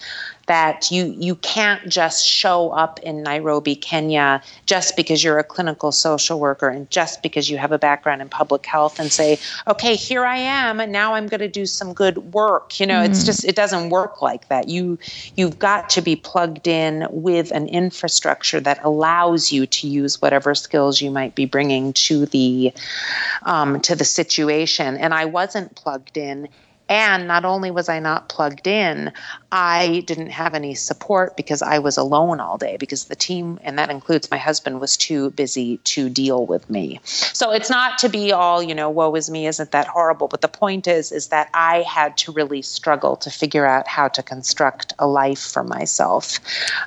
that 0.48 0.90
you 0.92 1.14
you 1.18 1.36
can't 1.36 1.88
just 1.88 2.26
show 2.26 2.70
up 2.70 3.00
in 3.02 3.22
Nairobi, 3.22 3.76
Kenya, 3.76 4.42
just 4.66 4.96
because 4.96 5.24
you're 5.24 5.40
a 5.40 5.44
clinical 5.44 5.92
social 5.92 6.40
worker 6.40 6.70
and 6.70 6.90
just 6.90 7.22
because 7.22 7.50
you 7.50 7.58
have 7.58 7.72
a 7.72 7.78
background 7.78 8.22
in 8.22 8.30
public 8.30 8.66
health 8.66 9.00
and 9.00 9.12
say, 9.12 9.38
okay, 9.68 9.96
here 9.96 10.26
I 10.26 10.38
am, 10.38 10.80
and 10.80 10.92
now 10.92 11.14
I'm 11.14 11.28
going 11.28 11.42
to 11.42 11.50
do 11.50 11.66
some 11.66 11.94
good 11.94 12.34
work. 12.34 12.80
You 12.80 12.86
know, 12.86 13.02
mm. 13.02 13.10
it's 13.10 13.24
just 13.26 13.44
it 13.44 13.56
doesn't 13.56 13.90
work 13.90 14.22
like 14.22 14.48
that. 14.48 14.70
You 14.70 14.98
you've 15.36 15.60
got 15.60 15.90
to 15.92 16.02
be 16.02 16.16
plugged 16.16 16.68
in 16.68 17.08
with 17.12 17.52
an 17.52 17.68
infrastructure 17.68 18.62
that 18.62 18.80
allows 18.84 19.52
you 19.52 19.68
to 19.68 19.88
use 19.88 20.22
whatever 20.22 20.56
skills 20.56 21.02
you 21.02 21.12
might 21.12 21.36
be 21.36 21.46
bringing 21.46 21.92
to 21.94 22.26
the 22.26 22.74
um, 23.44 23.82
to 23.82 23.96
the 23.96 24.06
situation. 24.06 24.96
And 24.96 25.14
I 25.14 25.26
wasn't 25.26 25.76
plugged 25.76 26.16
in 26.16 26.48
and 26.90 27.28
not 27.28 27.46
only 27.46 27.72
was 27.72 27.90
I 27.90 28.00
not 28.00 28.30
plugged 28.30 28.68
in, 28.68 29.12
I 29.52 30.04
didn't 30.06 30.32
have 30.32 30.54
any 30.54 30.76
support 30.76 31.36
because 31.36 31.62
I 31.62 31.80
was 31.80 31.98
alone 31.98 32.40
all 32.40 32.58
day 32.58 32.78
because 32.78 33.06
the 33.06 33.16
team, 33.16 33.60
and 33.64 33.78
that 33.80 33.90
includes 33.90 34.32
my 34.32 34.38
husband, 34.38 34.80
was 34.80 34.98
too 34.98 35.32
busy 35.32 35.78
to 35.78 36.10
deal 36.10 36.46
with 36.46 36.70
me. 36.70 37.00
So 37.04 37.52
it's 37.52 37.70
not 37.70 37.98
to 38.00 38.10
be 38.10 38.32
all, 38.32 38.64
you 38.64 38.76
know, 38.76 38.90
woe 38.90 39.14
is 39.16 39.30
me, 39.30 39.48
isn't 39.48 39.72
that 39.72 39.88
horrible? 39.88 40.28
But 40.28 40.42
the 40.42 40.48
point 40.48 40.88
is, 40.88 41.12
is 41.12 41.28
that 41.28 41.50
I 41.54 41.82
had 41.82 42.18
to 42.18 42.32
really 42.32 42.62
struggle 42.62 43.18
to 43.18 43.30
figure 43.30 43.66
out 43.66 43.88
how 43.88 44.08
to 44.10 44.24
construct 44.24 44.94
a 45.00 45.08
life 45.08 45.42
for 45.42 45.64
myself. 45.64 46.40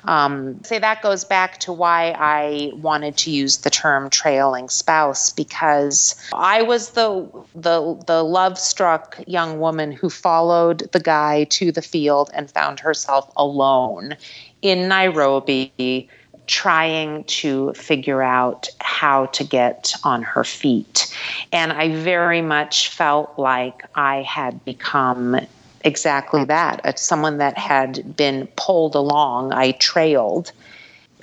Um, 0.05 0.63
say 0.63 0.79
that 0.79 1.01
goes 1.01 1.23
back 1.23 1.59
to 1.61 1.73
why 1.73 2.15
I 2.17 2.71
wanted 2.75 3.17
to 3.17 3.31
use 3.31 3.57
the 3.57 3.69
term 3.69 4.09
trailing 4.09 4.69
spouse 4.69 5.31
because 5.31 6.15
I 6.33 6.63
was 6.63 6.91
the 6.91 7.29
the 7.55 8.01
the 8.07 8.23
love 8.23 8.57
struck 8.57 9.19
young 9.27 9.59
woman 9.59 9.90
who 9.91 10.09
followed 10.09 10.89
the 10.91 10.99
guy 10.99 11.45
to 11.45 11.71
the 11.71 11.81
field 11.81 12.29
and 12.33 12.49
found 12.49 12.79
herself 12.79 13.31
alone 13.35 14.15
in 14.61 14.87
Nairobi 14.87 16.09
trying 16.47 17.23
to 17.25 17.71
figure 17.73 18.21
out 18.21 18.67
how 18.79 19.27
to 19.27 19.43
get 19.43 19.93
on 20.03 20.21
her 20.21 20.43
feet. 20.43 21.15
And 21.51 21.71
I 21.71 21.95
very 21.95 22.41
much 22.41 22.89
felt 22.89 23.37
like 23.37 23.83
I 23.95 24.21
had 24.23 24.63
become 24.65 25.39
exactly 25.83 26.43
that 26.45 26.99
someone 26.99 27.37
that 27.37 27.57
had 27.57 28.15
been 28.15 28.47
pulled 28.55 28.95
along, 28.95 29.53
I 29.53 29.71
trailed 29.71 30.51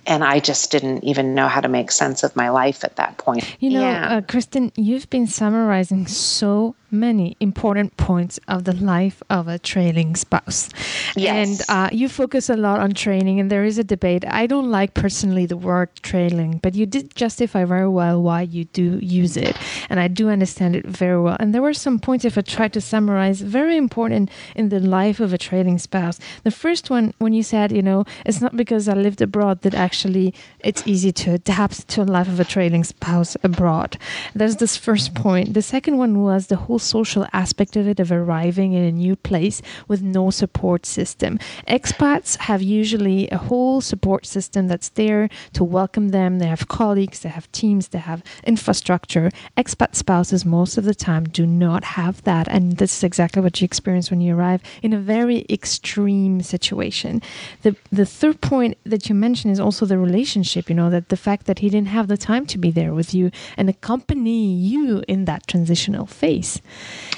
and 0.09 0.25
I 0.25 0.41
just 0.41 0.71
didn't 0.71 1.05
even 1.05 1.35
know 1.35 1.49
how 1.49 1.61
to 1.61 1.69
make 1.69 1.91
sense 1.91 2.23
of 2.23 2.35
my 2.35 2.49
life 2.49 2.83
at 2.83 2.97
that 2.97 3.19
point. 3.19 3.57
You 3.61 3.71
know, 3.71 3.81
yeah. 3.83 4.17
uh, 4.17 4.21
Kristin, 4.23 4.73
you've 4.75 5.09
been 5.11 5.27
summarizing 5.27 6.07
so 6.07 6.75
many 6.91 7.37
important 7.41 7.97
points 7.97 8.39
of 8.49 8.65
the 8.65 8.75
life 8.75 9.23
of 9.31 9.49
a 9.49 9.59
trailing 9.59 10.17
spouse. 10.17 10.71
Yes. 11.17 11.61
And 11.61 11.63
uh, 11.69 11.89
you 11.93 12.09
focus 12.09 12.49
a 12.49 12.57
lot 12.57 12.81
on 12.81 12.93
training, 12.93 13.41
and 13.41 13.51
there 13.51 13.65
is 13.65 13.79
a 13.79 13.85
debate. 13.85 14.25
I 14.27 14.47
don't 14.47 14.71
like 14.71 14.95
personally 14.95 15.47
the 15.47 15.57
word 15.57 15.91
trailing, 16.03 16.59
but 16.63 16.75
you 16.75 16.87
did 16.87 17.15
justify 17.15 17.65
very 17.65 17.89
well 17.89 18.23
why 18.23 18.43
you 18.43 18.65
do 18.67 18.99
use 19.03 19.37
it. 19.37 19.57
And 19.89 20.01
I 20.01 20.09
do 20.09 20.29
understand 20.29 20.77
it 20.77 20.87
very 20.87 21.21
well. 21.21 21.37
And 21.39 21.55
there 21.55 21.63
were 21.63 21.75
some 21.75 21.99
points, 21.99 22.25
if 22.25 22.39
I 22.39 22.43
try 22.43 22.69
to 22.69 22.81
summarize, 22.81 23.41
very 23.41 23.77
important 23.77 24.31
in 24.55 24.69
the 24.69 24.81
life 24.81 25.21
of 25.21 25.33
a 25.33 25.39
trailing 25.39 25.79
spouse. 25.79 26.19
The 26.45 26.51
first 26.51 26.91
one, 26.91 27.15
when 27.19 27.33
you 27.33 27.43
said, 27.43 27.73
you 27.73 27.83
know, 27.83 28.05
it's 28.25 28.41
not 28.41 28.57
because 28.57 28.89
I 28.89 28.95
lived 28.95 29.21
abroad 29.21 29.63
that 29.63 29.75
actually 29.75 30.35
it's 30.61 30.87
easy 30.87 31.13
to 31.13 31.35
adapt 31.35 31.89
to 31.89 32.03
a 32.03 32.05
life 32.05 32.29
of 32.29 32.41
a 32.41 32.45
trailing 32.45 32.85
spouse 32.85 33.37
abroad. 33.43 33.99
There's 34.35 34.57
this 34.57 34.77
first 34.77 35.15
point. 35.15 35.55
The 35.55 35.63
second 35.63 35.99
one 35.99 36.23
was 36.23 36.47
the 36.47 36.57
whole 36.57 36.78
whole 36.79 37.03
social 37.03 37.27
aspect 37.33 37.77
of 37.77 37.89
it, 37.89 37.99
of 37.99 38.13
arriving 38.13 38.73
in 38.73 38.85
a 38.85 38.93
new 38.93 39.17
place 39.17 39.61
with 39.89 40.01
no 40.01 40.31
support 40.31 40.87
system. 40.87 41.39
Expats 41.67 42.37
have 42.39 42.63
usually 42.63 43.29
a 43.31 43.37
whole 43.37 43.81
support 43.81 44.25
system 44.25 44.69
that's 44.69 44.91
there 44.91 45.29
to 45.55 45.65
welcome 45.65 46.11
them. 46.11 46.39
They 46.39 46.47
have 46.47 46.69
colleagues, 46.69 47.21
they 47.21 47.31
have 47.31 47.51
teams, 47.51 47.89
they 47.89 47.99
have 47.99 48.23
infrastructure. 48.45 49.31
Expat 49.57 49.97
spouses, 49.97 50.45
most 50.45 50.79
of 50.79 50.85
the 50.85 50.95
time, 50.95 51.25
do 51.25 51.45
not 51.47 51.83
have 51.99 52.23
that. 52.23 52.47
And 52.47 52.77
this 52.77 52.97
is 52.97 53.03
exactly 53.03 53.43
what 53.43 53.61
you 53.61 53.65
experience 53.65 54.11
when 54.11 54.21
you 54.21 54.37
arrive 54.37 54.63
in 54.81 54.93
a 54.93 55.01
very 55.01 55.45
extreme 55.51 56.43
situation. 56.43 57.21
The, 57.63 57.75
the 57.91 58.07
third 58.07 58.41
point 58.41 58.79
that 58.85 59.09
you 59.09 59.17
mentioned 59.17 59.53
is 59.53 59.61
also 59.61 59.85
the 59.85 59.99
relationship, 59.99 60.69
you 60.69 60.77
know, 60.77 60.91
that 60.91 61.09
the 61.09 61.17
fact 61.17 61.47
that 61.47 61.59
he 61.59 61.71
didn't 61.71 61.89
have 61.89 62.07
the 62.07 62.17
time 62.17 62.47
to 62.47 62.59
be 62.59 62.71
there 62.71 62.95
with 62.95 63.13
you 63.15 63.33
and 63.57 63.69
accompany 63.69 64.53
you 64.55 65.03
in 65.09 65.25
that 65.25 65.47
transitional 65.49 66.07
phase. 66.07 66.61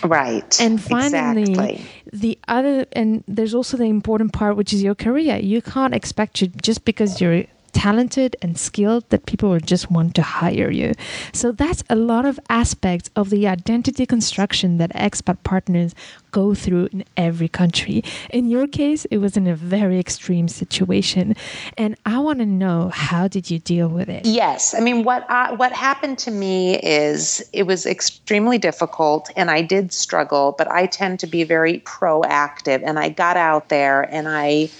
Right. 0.02 0.60
And 0.60 0.80
finally, 0.80 1.42
exactly. 1.42 1.86
the 2.12 2.38
other, 2.48 2.86
and 2.92 3.22
there's 3.28 3.54
also 3.54 3.76
the 3.76 3.84
important 3.84 4.32
part, 4.32 4.56
which 4.56 4.72
is 4.72 4.82
your 4.82 4.94
career. 4.94 5.36
You 5.36 5.60
can't 5.60 5.94
expect 5.94 6.40
you 6.40 6.48
just 6.48 6.84
because 6.84 7.20
you're 7.20 7.44
talented 7.72 8.36
and 8.42 8.58
skilled 8.58 9.08
that 9.10 9.26
people 9.26 9.50
will 9.50 9.60
just 9.60 9.90
want 9.90 10.14
to 10.16 10.22
hire 10.22 10.70
you. 10.70 10.92
So 11.32 11.52
that's 11.52 11.82
a 11.88 11.96
lot 11.96 12.24
of 12.24 12.38
aspects 12.48 13.10
of 13.16 13.30
the 13.30 13.46
identity 13.46 14.06
construction 14.06 14.78
that 14.78 14.90
expat 14.94 15.42
partners 15.44 15.94
go 16.30 16.54
through 16.54 16.88
in 16.92 17.04
every 17.16 17.48
country. 17.48 18.04
In 18.30 18.48
your 18.48 18.66
case, 18.66 19.04
it 19.06 19.18
was 19.18 19.36
in 19.36 19.46
a 19.46 19.54
very 19.54 19.98
extreme 19.98 20.48
situation, 20.48 21.34
and 21.76 21.96
I 22.06 22.18
want 22.18 22.38
to 22.38 22.46
know 22.46 22.90
how 22.92 23.28
did 23.28 23.50
you 23.50 23.58
deal 23.58 23.88
with 23.88 24.08
it? 24.08 24.26
Yes, 24.26 24.74
I 24.74 24.80
mean 24.80 25.04
what 25.04 25.28
I, 25.28 25.52
what 25.52 25.72
happened 25.72 26.18
to 26.20 26.30
me 26.30 26.78
is 26.78 27.42
it 27.52 27.64
was 27.64 27.86
extremely 27.86 28.58
difficult, 28.58 29.30
and 29.36 29.50
I 29.50 29.62
did 29.62 29.92
struggle, 29.92 30.54
but 30.56 30.70
I 30.70 30.86
tend 30.86 31.20
to 31.20 31.26
be 31.26 31.44
very 31.44 31.80
proactive, 31.80 32.82
and 32.84 32.98
I 32.98 33.08
got 33.08 33.36
out 33.36 33.68
there 33.68 34.02
and 34.02 34.28
I 34.28 34.70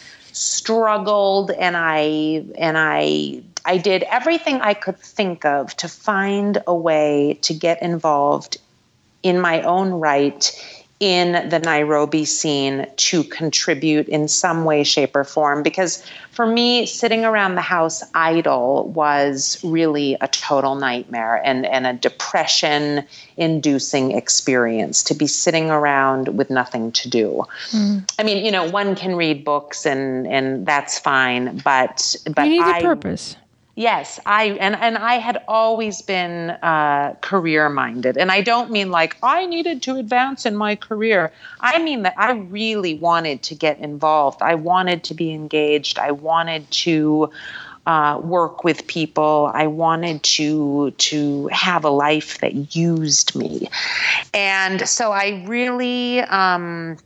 struggled 0.40 1.50
and 1.50 1.76
I 1.76 2.44
and 2.56 2.78
I 2.78 3.42
I 3.64 3.76
did 3.76 4.02
everything 4.04 4.62
I 4.62 4.72
could 4.72 4.98
think 4.98 5.44
of 5.44 5.76
to 5.76 5.88
find 5.88 6.62
a 6.66 6.74
way 6.74 7.38
to 7.42 7.52
get 7.52 7.82
involved 7.82 8.56
in 9.22 9.38
my 9.38 9.62
own 9.62 9.90
right 9.90 10.50
in 11.00 11.48
the 11.48 11.58
Nairobi 11.58 12.26
scene 12.26 12.86
to 12.96 13.24
contribute 13.24 14.06
in 14.08 14.28
some 14.28 14.66
way, 14.66 14.84
shape, 14.84 15.16
or 15.16 15.24
form. 15.24 15.62
Because 15.62 16.04
for 16.30 16.46
me, 16.46 16.84
sitting 16.84 17.24
around 17.24 17.54
the 17.54 17.62
house 17.62 18.02
idle 18.14 18.86
was 18.88 19.58
really 19.64 20.18
a 20.20 20.28
total 20.28 20.74
nightmare 20.74 21.40
and, 21.42 21.64
and 21.64 21.86
a 21.86 21.94
depression 21.94 23.06
inducing 23.38 24.12
experience 24.12 25.02
to 25.04 25.14
be 25.14 25.26
sitting 25.26 25.70
around 25.70 26.36
with 26.36 26.50
nothing 26.50 26.92
to 26.92 27.08
do. 27.08 27.44
Mm. 27.70 28.12
I 28.18 28.22
mean, 28.22 28.44
you 28.44 28.52
know, 28.52 28.68
one 28.68 28.94
can 28.94 29.16
read 29.16 29.42
books 29.42 29.86
and, 29.86 30.26
and 30.26 30.66
that's 30.66 30.98
fine, 30.98 31.62
but, 31.64 32.14
but 32.34 32.44
you 32.44 32.50
need 32.50 32.60
I, 32.60 32.78
a 32.78 32.82
purpose. 32.82 33.36
Yes, 33.80 34.20
I 34.26 34.58
and 34.60 34.76
and 34.76 34.98
I 34.98 35.14
had 35.14 35.42
always 35.48 36.02
been 36.02 36.50
uh, 36.50 37.14
career 37.22 37.70
minded, 37.70 38.18
and 38.18 38.30
I 38.30 38.42
don't 38.42 38.70
mean 38.70 38.90
like 38.90 39.16
I 39.22 39.46
needed 39.46 39.80
to 39.84 39.96
advance 39.96 40.44
in 40.44 40.54
my 40.54 40.76
career. 40.76 41.32
I 41.60 41.82
mean 41.82 42.02
that 42.02 42.12
I 42.18 42.32
really 42.32 42.98
wanted 42.98 43.42
to 43.44 43.54
get 43.54 43.78
involved. 43.78 44.42
I 44.42 44.54
wanted 44.54 45.04
to 45.04 45.14
be 45.14 45.32
engaged. 45.32 45.98
I 45.98 46.10
wanted 46.10 46.70
to 46.72 47.30
uh, 47.86 48.20
work 48.22 48.64
with 48.64 48.86
people. 48.86 49.50
I 49.54 49.66
wanted 49.66 50.24
to 50.24 50.90
to 50.90 51.46
have 51.46 51.82
a 51.82 51.90
life 51.90 52.36
that 52.40 52.76
used 52.76 53.34
me, 53.34 53.66
and 54.34 54.86
so 54.86 55.10
I 55.10 55.42
really. 55.48 56.20
Um, 56.20 56.98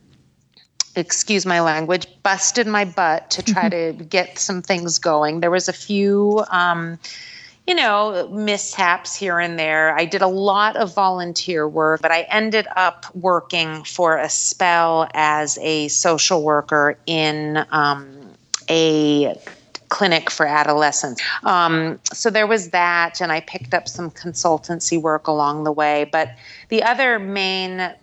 excuse 0.95 1.45
my 1.45 1.61
language, 1.61 2.07
busted 2.23 2.67
my 2.67 2.85
butt 2.85 3.31
to 3.31 3.43
try 3.43 3.69
mm-hmm. 3.69 3.97
to 3.97 4.03
get 4.03 4.39
some 4.39 4.61
things 4.61 4.99
going. 4.99 5.39
There 5.39 5.51
was 5.51 5.67
a 5.67 5.73
few, 5.73 6.43
um, 6.49 6.99
you 7.67 7.75
know, 7.75 8.27
mishaps 8.29 9.15
here 9.15 9.39
and 9.39 9.57
there. 9.57 9.95
I 9.95 10.05
did 10.05 10.21
a 10.21 10.27
lot 10.27 10.75
of 10.75 10.93
volunteer 10.93 11.67
work, 11.67 12.01
but 12.01 12.11
I 12.11 12.21
ended 12.23 12.67
up 12.75 13.05
working 13.15 13.83
for 13.83 14.17
a 14.17 14.29
spell 14.29 15.09
as 15.13 15.57
a 15.61 15.87
social 15.87 16.43
worker 16.43 16.97
in 17.05 17.65
um, 17.71 18.07
a 18.69 19.35
clinic 19.89 20.29
for 20.29 20.45
adolescents. 20.45 21.21
Um, 21.43 21.99
so 22.11 22.29
there 22.29 22.47
was 22.47 22.71
that, 22.71 23.21
and 23.21 23.31
I 23.31 23.41
picked 23.41 23.73
up 23.73 23.87
some 23.87 24.11
consultancy 24.11 24.99
work 25.01 25.27
along 25.27 25.63
the 25.63 25.71
way. 25.71 26.09
But 26.11 26.35
the 26.69 26.83
other 26.83 27.19
main 27.19 27.93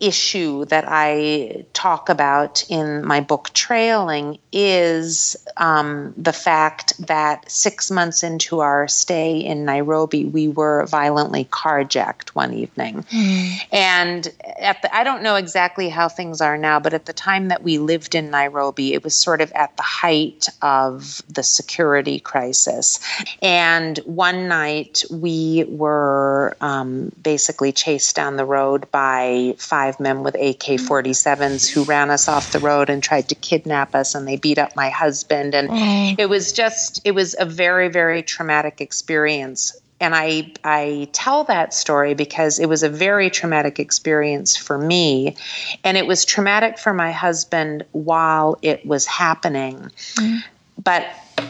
issue 0.00 0.64
that 0.66 0.84
I 0.86 1.64
talk 1.72 2.08
about 2.08 2.64
in 2.68 3.04
my 3.04 3.20
book 3.20 3.50
Trailing 3.54 4.38
is 4.52 5.36
um, 5.56 6.12
the 6.16 6.32
fact 6.32 6.94
that 7.06 7.50
six 7.50 7.90
months 7.90 8.22
into 8.22 8.60
our 8.60 8.88
stay 8.88 9.38
in 9.38 9.64
Nairobi, 9.64 10.24
we 10.24 10.48
were 10.48 10.86
violently 10.86 11.44
carjacked 11.44 12.30
one 12.30 12.52
evening. 12.52 13.04
Mm. 13.04 13.60
And 13.72 14.32
at 14.58 14.82
the, 14.82 14.94
I 14.94 15.04
don't 15.04 15.22
know 15.22 15.36
exactly 15.36 15.88
how 15.88 16.08
things 16.08 16.40
are 16.40 16.58
now, 16.58 16.80
but 16.80 16.94
at 16.94 17.06
the 17.06 17.12
time 17.12 17.48
that 17.48 17.62
we 17.62 17.78
lived 17.78 18.14
in 18.14 18.30
Nairobi, 18.30 18.94
it 18.94 19.04
was 19.04 19.14
sort 19.14 19.40
of 19.40 19.52
at 19.52 19.76
the 19.76 19.82
height 19.82 20.48
of 20.62 21.22
the 21.28 21.42
security 21.42 22.18
crisis. 22.18 22.98
And 23.42 23.98
one 23.98 24.48
night 24.48 25.04
we 25.10 25.64
were 25.68 26.56
um, 26.60 27.12
basically 27.22 27.72
chased 27.72 28.16
down 28.16 28.36
the 28.36 28.44
road 28.44 28.90
by 28.90 29.54
five 29.58 29.85
five 29.86 30.00
men 30.00 30.22
with 30.22 30.34
AK 30.34 30.80
47s 30.80 31.68
who 31.68 31.84
ran 31.84 32.10
us 32.10 32.28
off 32.28 32.52
the 32.52 32.58
road 32.58 32.90
and 32.90 33.02
tried 33.02 33.28
to 33.28 33.34
kidnap 33.36 33.94
us, 33.94 34.14
and 34.14 34.26
they 34.26 34.36
beat 34.36 34.58
up 34.58 34.74
my 34.74 34.90
husband. 34.90 35.54
And 35.54 35.68
oh. 35.70 36.14
it 36.18 36.28
was 36.28 36.52
just, 36.52 37.00
it 37.04 37.12
was 37.12 37.36
a 37.38 37.44
very, 37.44 37.88
very 37.88 38.22
traumatic 38.22 38.80
experience. 38.80 39.76
And 40.00 40.14
I, 40.14 40.52
I 40.64 41.08
tell 41.12 41.44
that 41.44 41.72
story 41.72 42.14
because 42.14 42.58
it 42.58 42.68
was 42.68 42.82
a 42.82 42.88
very 42.88 43.30
traumatic 43.30 43.78
experience 43.78 44.56
for 44.56 44.76
me. 44.76 45.36
And 45.84 45.96
it 45.96 46.06
was 46.06 46.24
traumatic 46.24 46.78
for 46.78 46.92
my 46.92 47.12
husband 47.12 47.84
while 47.92 48.58
it 48.62 48.84
was 48.84 49.06
happening. 49.06 49.90
Mm. 50.16 50.40
But 50.82 51.06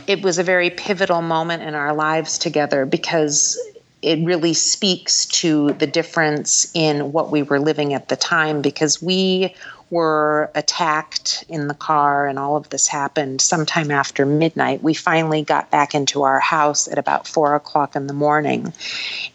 it 0.06 0.22
was 0.22 0.38
a 0.38 0.44
very 0.44 0.70
pivotal 0.70 1.22
moment 1.22 1.62
in 1.62 1.74
our 1.74 1.94
lives 1.94 2.38
together 2.38 2.86
because 2.86 3.58
it 4.02 4.24
really 4.24 4.54
speaks 4.54 5.26
to 5.26 5.72
the 5.72 5.86
difference 5.86 6.70
in 6.74 7.12
what 7.12 7.30
we 7.30 7.42
were 7.42 7.58
living 7.58 7.94
at 7.94 8.08
the 8.08 8.16
time 8.16 8.62
because 8.62 9.02
we 9.02 9.54
were 9.90 10.50
attacked 10.54 11.44
in 11.48 11.68
the 11.68 11.74
car 11.74 12.26
and 12.26 12.38
all 12.38 12.56
of 12.56 12.68
this 12.70 12.88
happened 12.88 13.40
sometime 13.40 13.90
after 13.90 14.26
midnight. 14.26 14.82
We 14.82 14.94
finally 14.94 15.42
got 15.42 15.70
back 15.70 15.94
into 15.94 16.22
our 16.24 16.40
house 16.40 16.88
at 16.88 16.98
about 16.98 17.28
four 17.28 17.54
o'clock 17.54 17.94
in 17.94 18.08
the 18.08 18.12
morning. 18.12 18.72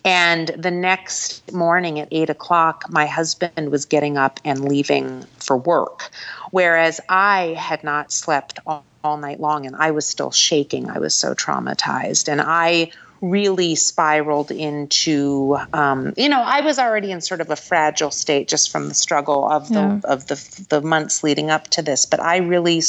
And 0.04 0.50
the 0.50 0.72
next 0.72 1.54
morning 1.54 2.00
at 2.00 2.10
eight 2.12 2.30
o'clock, 2.30 2.86
my 2.90 3.06
husband 3.06 3.72
was 3.72 3.86
getting 3.86 4.18
up 4.18 4.40
and 4.44 4.66
leaving 4.66 5.24
for 5.38 5.56
work, 5.56 6.12
whereas 6.52 7.00
I 7.08 7.56
had 7.58 7.84
not 7.84 8.12
slept 8.12 8.60
all, 8.68 8.84
all 9.04 9.18
night 9.18 9.40
long 9.40 9.66
and 9.66 9.76
I 9.78 9.92
was 9.92 10.06
still 10.06 10.32
shaking. 10.32 10.90
I 10.90 11.00
was 11.00 11.16
so 11.16 11.34
traumatized. 11.34 12.28
And 12.28 12.42
I 12.42 12.92
really 13.22 13.76
spiraled 13.76 14.50
into 14.50 15.56
um, 15.74 16.12
you 16.18 16.28
know 16.28 16.42
i 16.42 16.62
was 16.62 16.80
already 16.80 17.12
in 17.12 17.22
sort 17.22 17.40
of 17.40 17.50
a 17.52 17.56
fragile 17.56 18.10
state 18.10 18.48
just 18.48 18.72
from 18.72 18.88
the 18.88 18.96
struggle 18.96 19.48
of 19.48 19.70
the 19.70 19.76
yeah. 19.76 20.00
of 20.06 20.26
the 20.28 20.66
the 20.70 20.82
months 20.82 21.24
leading 21.24 21.52
up 21.52 21.68
to 21.68 21.84
this 21.84 22.06
but 22.06 22.20
i 22.20 22.38
really 22.38 22.82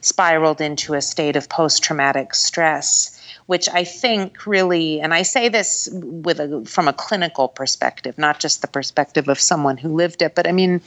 spiraled 0.00 0.60
into 0.60 0.94
a 0.94 1.00
state 1.00 1.36
of 1.36 1.48
post-traumatic 1.48 2.34
stress 2.34 3.20
which 3.46 3.68
i 3.68 3.84
think 3.84 4.46
really 4.46 5.00
and 5.00 5.14
i 5.14 5.22
say 5.22 5.48
this 5.48 5.88
with 5.92 6.40
a 6.40 6.64
from 6.64 6.88
a 6.88 6.92
clinical 6.92 7.46
perspective 7.46 8.18
not 8.18 8.40
just 8.40 8.62
the 8.62 8.68
perspective 8.68 9.28
of 9.28 9.38
someone 9.38 9.76
who 9.76 9.94
lived 9.94 10.22
it 10.22 10.34
but 10.34 10.48
i 10.48 10.50
mean 10.52 10.80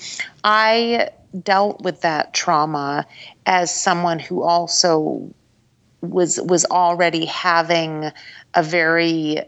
i 0.44 1.10
dealt 1.44 1.82
with 1.82 2.02
that 2.02 2.34
trauma 2.34 3.06
as 3.46 3.74
someone 3.74 4.20
who 4.20 4.44
also 4.44 5.34
was 6.02 6.40
was 6.42 6.66
already 6.66 7.26
having 7.26 8.12
a 8.56 8.64
very 8.64 9.42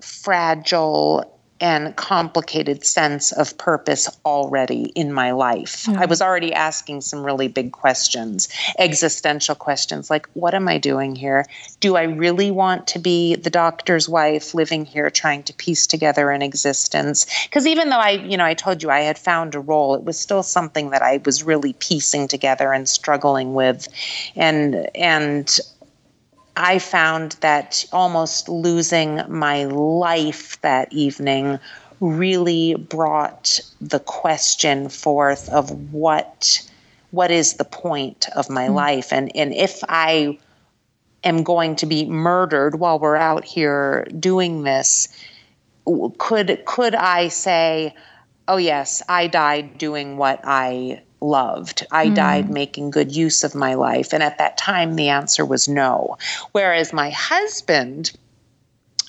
fragile 0.00 1.30
and 1.60 1.94
complicated 1.96 2.84
sense 2.84 3.30
of 3.32 3.56
purpose 3.56 4.08
already 4.26 4.82
in 4.94 5.12
my 5.12 5.30
life. 5.30 5.86
Hmm. 5.86 5.96
I 5.96 6.06
was 6.06 6.20
already 6.20 6.52
asking 6.52 7.00
some 7.02 7.24
really 7.24 7.48
big 7.48 7.72
questions, 7.72 8.48
existential 8.78 9.54
questions 9.54 10.10
like, 10.10 10.26
what 10.34 10.54
am 10.54 10.68
I 10.68 10.78
doing 10.78 11.14
here? 11.14 11.46
Do 11.78 11.96
I 11.96 12.02
really 12.02 12.50
want 12.50 12.88
to 12.88 12.98
be 12.98 13.36
the 13.36 13.50
doctor's 13.50 14.08
wife 14.08 14.52
living 14.52 14.84
here 14.84 15.08
trying 15.10 15.44
to 15.44 15.54
piece 15.54 15.86
together 15.86 16.30
an 16.30 16.42
existence? 16.42 17.24
Because 17.44 17.66
even 17.66 17.88
though 17.88 17.96
I, 17.96 18.10
you 18.10 18.36
know, 18.36 18.44
I 18.44 18.54
told 18.54 18.82
you 18.82 18.90
I 18.90 19.00
had 19.00 19.18
found 19.18 19.54
a 19.54 19.60
role, 19.60 19.94
it 19.94 20.02
was 20.02 20.18
still 20.18 20.42
something 20.42 20.90
that 20.90 21.02
I 21.02 21.20
was 21.24 21.44
really 21.44 21.74
piecing 21.74 22.26
together 22.28 22.72
and 22.72 22.88
struggling 22.88 23.54
with. 23.54 23.86
And, 24.34 24.88
and, 24.96 25.58
I 26.56 26.78
found 26.78 27.32
that 27.40 27.84
almost 27.92 28.48
losing 28.48 29.20
my 29.28 29.64
life 29.64 30.60
that 30.60 30.92
evening 30.92 31.58
really 32.00 32.74
brought 32.74 33.60
the 33.80 34.00
question 34.00 34.88
forth 34.88 35.48
of 35.48 35.70
what 35.92 36.68
what 37.10 37.30
is 37.30 37.54
the 37.54 37.64
point 37.64 38.28
of 38.34 38.50
my 38.50 38.66
mm. 38.66 38.74
life 38.74 39.12
and 39.12 39.34
and 39.36 39.54
if 39.54 39.80
I 39.88 40.38
am 41.22 41.42
going 41.42 41.76
to 41.76 41.86
be 41.86 42.04
murdered 42.04 42.78
while 42.78 42.98
we're 42.98 43.16
out 43.16 43.44
here 43.44 44.06
doing 44.18 44.64
this 44.64 45.08
could 46.18 46.62
could 46.66 46.94
I 46.94 47.28
say 47.28 47.94
oh 48.48 48.56
yes 48.56 49.02
I 49.08 49.26
died 49.26 49.78
doing 49.78 50.16
what 50.16 50.40
I 50.44 51.02
loved. 51.24 51.86
I 51.90 52.08
mm. 52.08 52.14
died 52.14 52.50
making 52.50 52.90
good 52.90 53.14
use 53.14 53.42
of 53.42 53.54
my 53.54 53.74
life. 53.74 54.12
And 54.12 54.22
at 54.22 54.38
that 54.38 54.58
time, 54.58 54.94
the 54.94 55.08
answer 55.08 55.44
was 55.44 55.68
no. 55.68 56.18
Whereas 56.52 56.92
my 56.92 57.10
husband, 57.10 58.12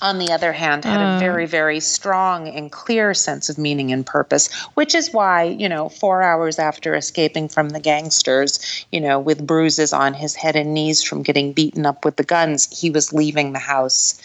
on 0.02 0.18
the 0.18 0.32
other 0.32 0.52
hand, 0.52 0.84
had 0.84 1.00
uh. 1.00 1.16
a 1.16 1.20
very, 1.20 1.46
very 1.46 1.80
strong 1.80 2.48
and 2.48 2.72
clear 2.72 3.14
sense 3.14 3.48
of 3.48 3.58
meaning 3.58 3.92
and 3.92 4.04
purpose, 4.04 4.52
which 4.74 4.94
is 4.94 5.12
why, 5.12 5.44
you 5.44 5.68
know, 5.68 5.88
four 5.88 6.22
hours 6.22 6.58
after 6.58 6.94
escaping 6.94 7.48
from 7.48 7.68
the 7.70 7.80
gangsters, 7.80 8.84
you 8.90 9.00
know, 9.00 9.20
with 9.20 9.46
bruises 9.46 9.92
on 9.92 10.14
his 10.14 10.34
head 10.34 10.56
and 10.56 10.74
knees 10.74 11.02
from 11.02 11.22
getting 11.22 11.52
beaten 11.52 11.86
up 11.86 12.04
with 12.04 12.16
the 12.16 12.24
guns, 12.24 12.80
he 12.80 12.90
was 12.90 13.12
leaving 13.12 13.52
the 13.52 13.58
house 13.58 14.20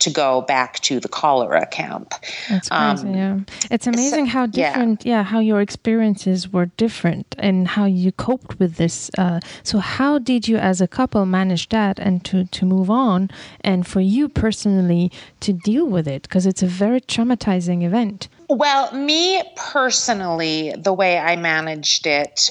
to 0.00 0.10
go 0.10 0.42
back 0.42 0.80
to 0.80 1.00
the 1.00 1.08
cholera 1.08 1.66
camp. 1.66 2.14
That's 2.48 2.68
crazy. 2.68 3.08
Um, 3.08 3.14
yeah, 3.14 3.38
it's 3.70 3.86
amazing 3.86 4.26
so, 4.26 4.32
how 4.32 4.46
different. 4.46 5.04
Yeah. 5.04 5.18
yeah. 5.18 5.22
how 5.22 5.38
your 5.38 5.60
experiences 5.60 6.52
were 6.52 6.66
different 6.66 7.34
and 7.38 7.68
how 7.68 7.84
you 7.84 8.12
coped 8.12 8.58
with 8.58 8.76
this. 8.76 9.10
Uh, 9.16 9.40
so, 9.62 9.78
how 9.78 10.18
did 10.18 10.48
you, 10.48 10.56
as 10.56 10.80
a 10.80 10.88
couple, 10.88 11.24
manage 11.26 11.68
that 11.70 11.98
and 11.98 12.24
to 12.26 12.44
to 12.44 12.66
move 12.66 12.90
on, 12.90 13.30
and 13.60 13.86
for 13.86 14.00
you 14.00 14.28
personally 14.28 15.10
to 15.40 15.52
deal 15.52 15.86
with 15.86 16.08
it 16.08 16.22
because 16.22 16.46
it's 16.46 16.62
a 16.62 16.66
very 16.66 17.00
traumatizing 17.00 17.82
event. 17.82 18.28
Well, 18.48 18.92
me 18.92 19.42
personally, 19.56 20.74
the 20.76 20.92
way 20.92 21.18
I 21.18 21.36
managed 21.36 22.06
it 22.06 22.50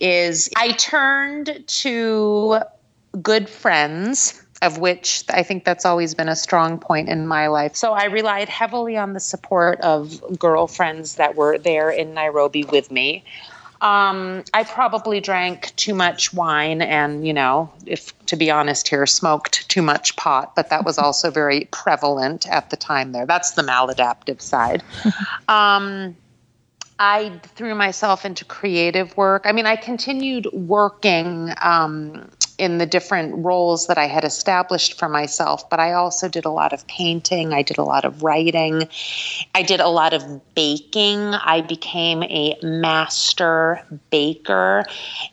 is 0.00 0.48
I 0.56 0.72
turned 0.72 1.64
to 1.66 2.60
good 3.20 3.48
friends 3.48 4.42
of 4.62 4.78
which 4.78 5.24
I 5.28 5.42
think 5.42 5.64
that's 5.64 5.84
always 5.84 6.14
been 6.14 6.28
a 6.28 6.36
strong 6.36 6.78
point 6.78 7.08
in 7.08 7.26
my 7.26 7.48
life. 7.48 7.74
So 7.74 7.92
I 7.92 8.04
relied 8.04 8.48
heavily 8.48 8.96
on 8.96 9.12
the 9.12 9.20
support 9.20 9.80
of 9.80 10.38
girlfriends 10.38 11.16
that 11.16 11.34
were 11.34 11.58
there 11.58 11.90
in 11.90 12.14
Nairobi 12.14 12.64
with 12.64 12.90
me. 12.90 13.24
Um, 13.80 14.44
I 14.54 14.62
probably 14.62 15.20
drank 15.20 15.74
too 15.74 15.92
much 15.92 16.32
wine 16.32 16.80
and, 16.80 17.26
you 17.26 17.34
know, 17.34 17.72
if 17.84 18.16
to 18.26 18.36
be 18.36 18.48
honest 18.48 18.86
here, 18.86 19.04
smoked 19.06 19.68
too 19.68 19.82
much 19.82 20.14
pot, 20.14 20.54
but 20.54 20.70
that 20.70 20.84
was 20.84 20.98
also 20.98 21.30
very 21.42 21.66
prevalent 21.72 22.48
at 22.48 22.70
the 22.70 22.76
time 22.76 23.10
there. 23.10 23.26
That's 23.26 23.52
the 23.52 23.62
maladaptive 23.62 24.40
side. 24.40 24.82
Um, 25.48 26.16
I 26.98 27.32
threw 27.56 27.74
myself 27.74 28.24
into 28.24 28.44
creative 28.44 29.16
work. 29.16 29.42
I 29.44 29.50
mean, 29.50 29.66
I 29.66 29.74
continued 29.74 30.46
working 30.52 31.52
um, 31.60 32.30
in 32.62 32.78
the 32.78 32.86
different 32.86 33.44
roles 33.44 33.88
that 33.88 33.98
I 33.98 34.06
had 34.06 34.22
established 34.22 34.96
for 34.96 35.08
myself, 35.08 35.68
but 35.68 35.80
I 35.80 35.94
also 35.94 36.28
did 36.28 36.44
a 36.44 36.50
lot 36.50 36.72
of 36.72 36.86
painting, 36.86 37.52
I 37.52 37.62
did 37.62 37.76
a 37.76 37.82
lot 37.82 38.04
of 38.04 38.22
writing, 38.22 38.88
I 39.52 39.62
did 39.64 39.80
a 39.80 39.88
lot 39.88 40.14
of 40.14 40.54
baking. 40.54 41.18
I 41.34 41.60
became 41.60 42.22
a 42.22 42.56
master 42.62 43.82
baker, 44.10 44.84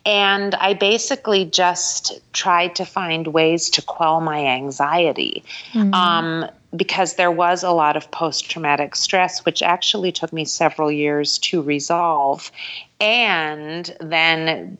and 0.07 0.55
I 0.55 0.73
basically 0.73 1.45
just 1.45 2.19
tried 2.33 2.75
to 2.77 2.85
find 2.85 3.27
ways 3.27 3.69
to 3.71 3.83
quell 3.83 4.21
my 4.21 4.43
anxiety. 4.47 5.43
Mm-hmm. 5.73 5.93
Um, 5.93 6.49
because 6.75 7.15
there 7.15 7.31
was 7.31 7.63
a 7.63 7.71
lot 7.71 7.95
of 7.95 8.09
post 8.09 8.49
traumatic 8.49 8.95
stress, 8.95 9.45
which 9.45 9.61
actually 9.61 10.11
took 10.11 10.33
me 10.33 10.45
several 10.45 10.91
years 10.91 11.37
to 11.39 11.61
resolve. 11.61 12.51
And 12.99 13.95
then 13.99 14.77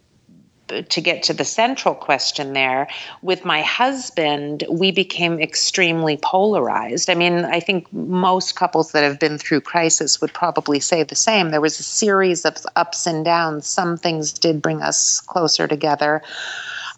to 0.90 1.02
get 1.02 1.24
to 1.24 1.34
the 1.34 1.46
central 1.46 1.96
question 1.96 2.54
there, 2.54 2.88
with 3.22 3.46
my 3.46 3.62
husband, 3.62 4.64
we 4.70 4.92
became 4.92 5.40
extremely 5.40 6.18
polarized. 6.18 7.10
I 7.10 7.16
mean, 7.16 7.46
I 7.46 7.60
think 7.60 7.92
most 7.94 8.56
couples 8.56 8.92
that 8.92 9.04
have 9.04 9.20
been 9.20 9.38
through 9.38 9.62
crisis 9.62 10.22
would 10.22 10.34
probably 10.34 10.80
say 10.80 11.04
the 11.04 11.16
same. 11.16 11.50
There 11.50 11.62
was 11.62 11.80
a 11.80 11.84
series 11.84 12.46
of 12.46 12.58
ups 12.76 13.06
and 13.08 13.26
downs. 13.26 13.68
Some 13.68 13.98
things 13.98 14.32
did 14.32 14.62
bring 14.62 14.82
us 14.82 15.22
closer 15.22 15.68
together 15.68 16.22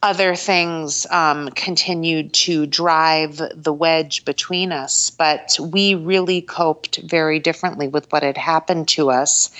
other 0.03 0.35
things 0.35 1.05
um, 1.11 1.49
continued 1.49 2.33
to 2.33 2.65
drive 2.65 3.39
the 3.55 3.73
wedge 3.73 4.25
between 4.25 4.71
us, 4.71 5.11
but 5.11 5.57
we 5.61 5.93
really 5.93 6.41
coped 6.41 6.97
very 7.03 7.37
differently 7.37 7.87
with 7.87 8.11
what 8.11 8.23
had 8.23 8.37
happened 8.37 8.87
to 8.87 9.11
us. 9.11 9.51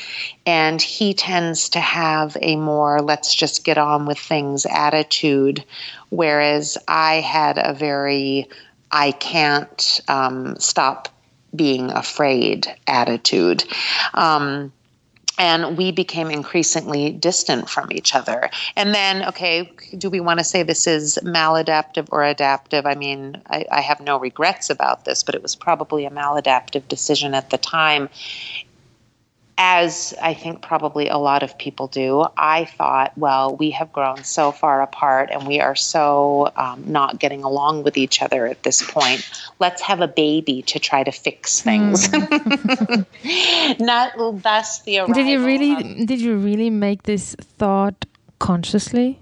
And 0.45 0.81
he 0.81 1.13
tends 1.13 1.69
to 1.69 1.79
have 1.79 2.35
a 2.41 2.55
more 2.55 3.01
let's 3.01 3.35
just 3.35 3.63
get 3.63 3.77
on 3.77 4.07
with 4.07 4.17
things 4.17 4.65
attitude, 4.65 5.63
whereas 6.09 6.77
I 6.87 7.15
had 7.15 7.59
a 7.59 7.73
very 7.73 8.47
I 8.91 9.11
can't 9.11 10.01
um, 10.07 10.57
stop 10.59 11.07
being 11.55 11.91
afraid 11.91 12.67
attitude. 12.87 13.63
Um, 14.13 14.73
and 15.41 15.75
we 15.75 15.91
became 15.91 16.29
increasingly 16.29 17.11
distant 17.13 17.67
from 17.67 17.91
each 17.91 18.13
other. 18.13 18.47
And 18.75 18.93
then, 18.93 19.25
okay, 19.25 19.71
do 19.97 20.07
we 20.07 20.19
want 20.19 20.37
to 20.37 20.43
say 20.43 20.61
this 20.61 20.85
is 20.85 21.17
maladaptive 21.23 22.09
or 22.11 22.23
adaptive? 22.23 22.85
I 22.85 22.93
mean, 22.93 23.41
I, 23.47 23.65
I 23.71 23.81
have 23.81 23.99
no 24.01 24.19
regrets 24.19 24.69
about 24.69 25.03
this, 25.05 25.23
but 25.23 25.33
it 25.33 25.41
was 25.41 25.55
probably 25.55 26.05
a 26.05 26.11
maladaptive 26.11 26.87
decision 26.87 27.33
at 27.33 27.49
the 27.49 27.57
time 27.57 28.07
as 29.63 30.15
I 30.19 30.33
think 30.33 30.63
probably 30.63 31.07
a 31.07 31.17
lot 31.17 31.43
of 31.43 31.55
people 31.55 31.85
do, 31.85 32.25
I 32.35 32.65
thought, 32.65 33.15
well, 33.15 33.55
we 33.55 33.69
have 33.71 33.93
grown 33.93 34.23
so 34.23 34.51
far 34.51 34.81
apart 34.81 35.29
and 35.31 35.45
we 35.47 35.59
are 35.59 35.75
so 35.75 36.51
um, 36.55 36.83
not 36.87 37.19
getting 37.19 37.43
along 37.43 37.83
with 37.83 37.95
each 37.95 38.23
other 38.23 38.47
at 38.47 38.63
this 38.63 38.81
point. 38.81 39.21
Let's 39.59 39.83
have 39.83 40.01
a 40.01 40.07
baby 40.07 40.63
to 40.63 40.79
try 40.79 41.03
to 41.03 41.11
fix 41.11 41.61
things. 41.61 42.07
Mm. 42.07 43.79
not 43.79 44.41
thus 44.41 44.81
the. 44.81 45.05
Did 45.13 45.27
you 45.27 45.45
really? 45.45 45.73
Of, 45.73 46.07
did 46.07 46.19
you 46.21 46.37
really 46.37 46.71
make 46.71 47.03
this 47.03 47.35
thought 47.35 48.07
consciously? 48.39 49.20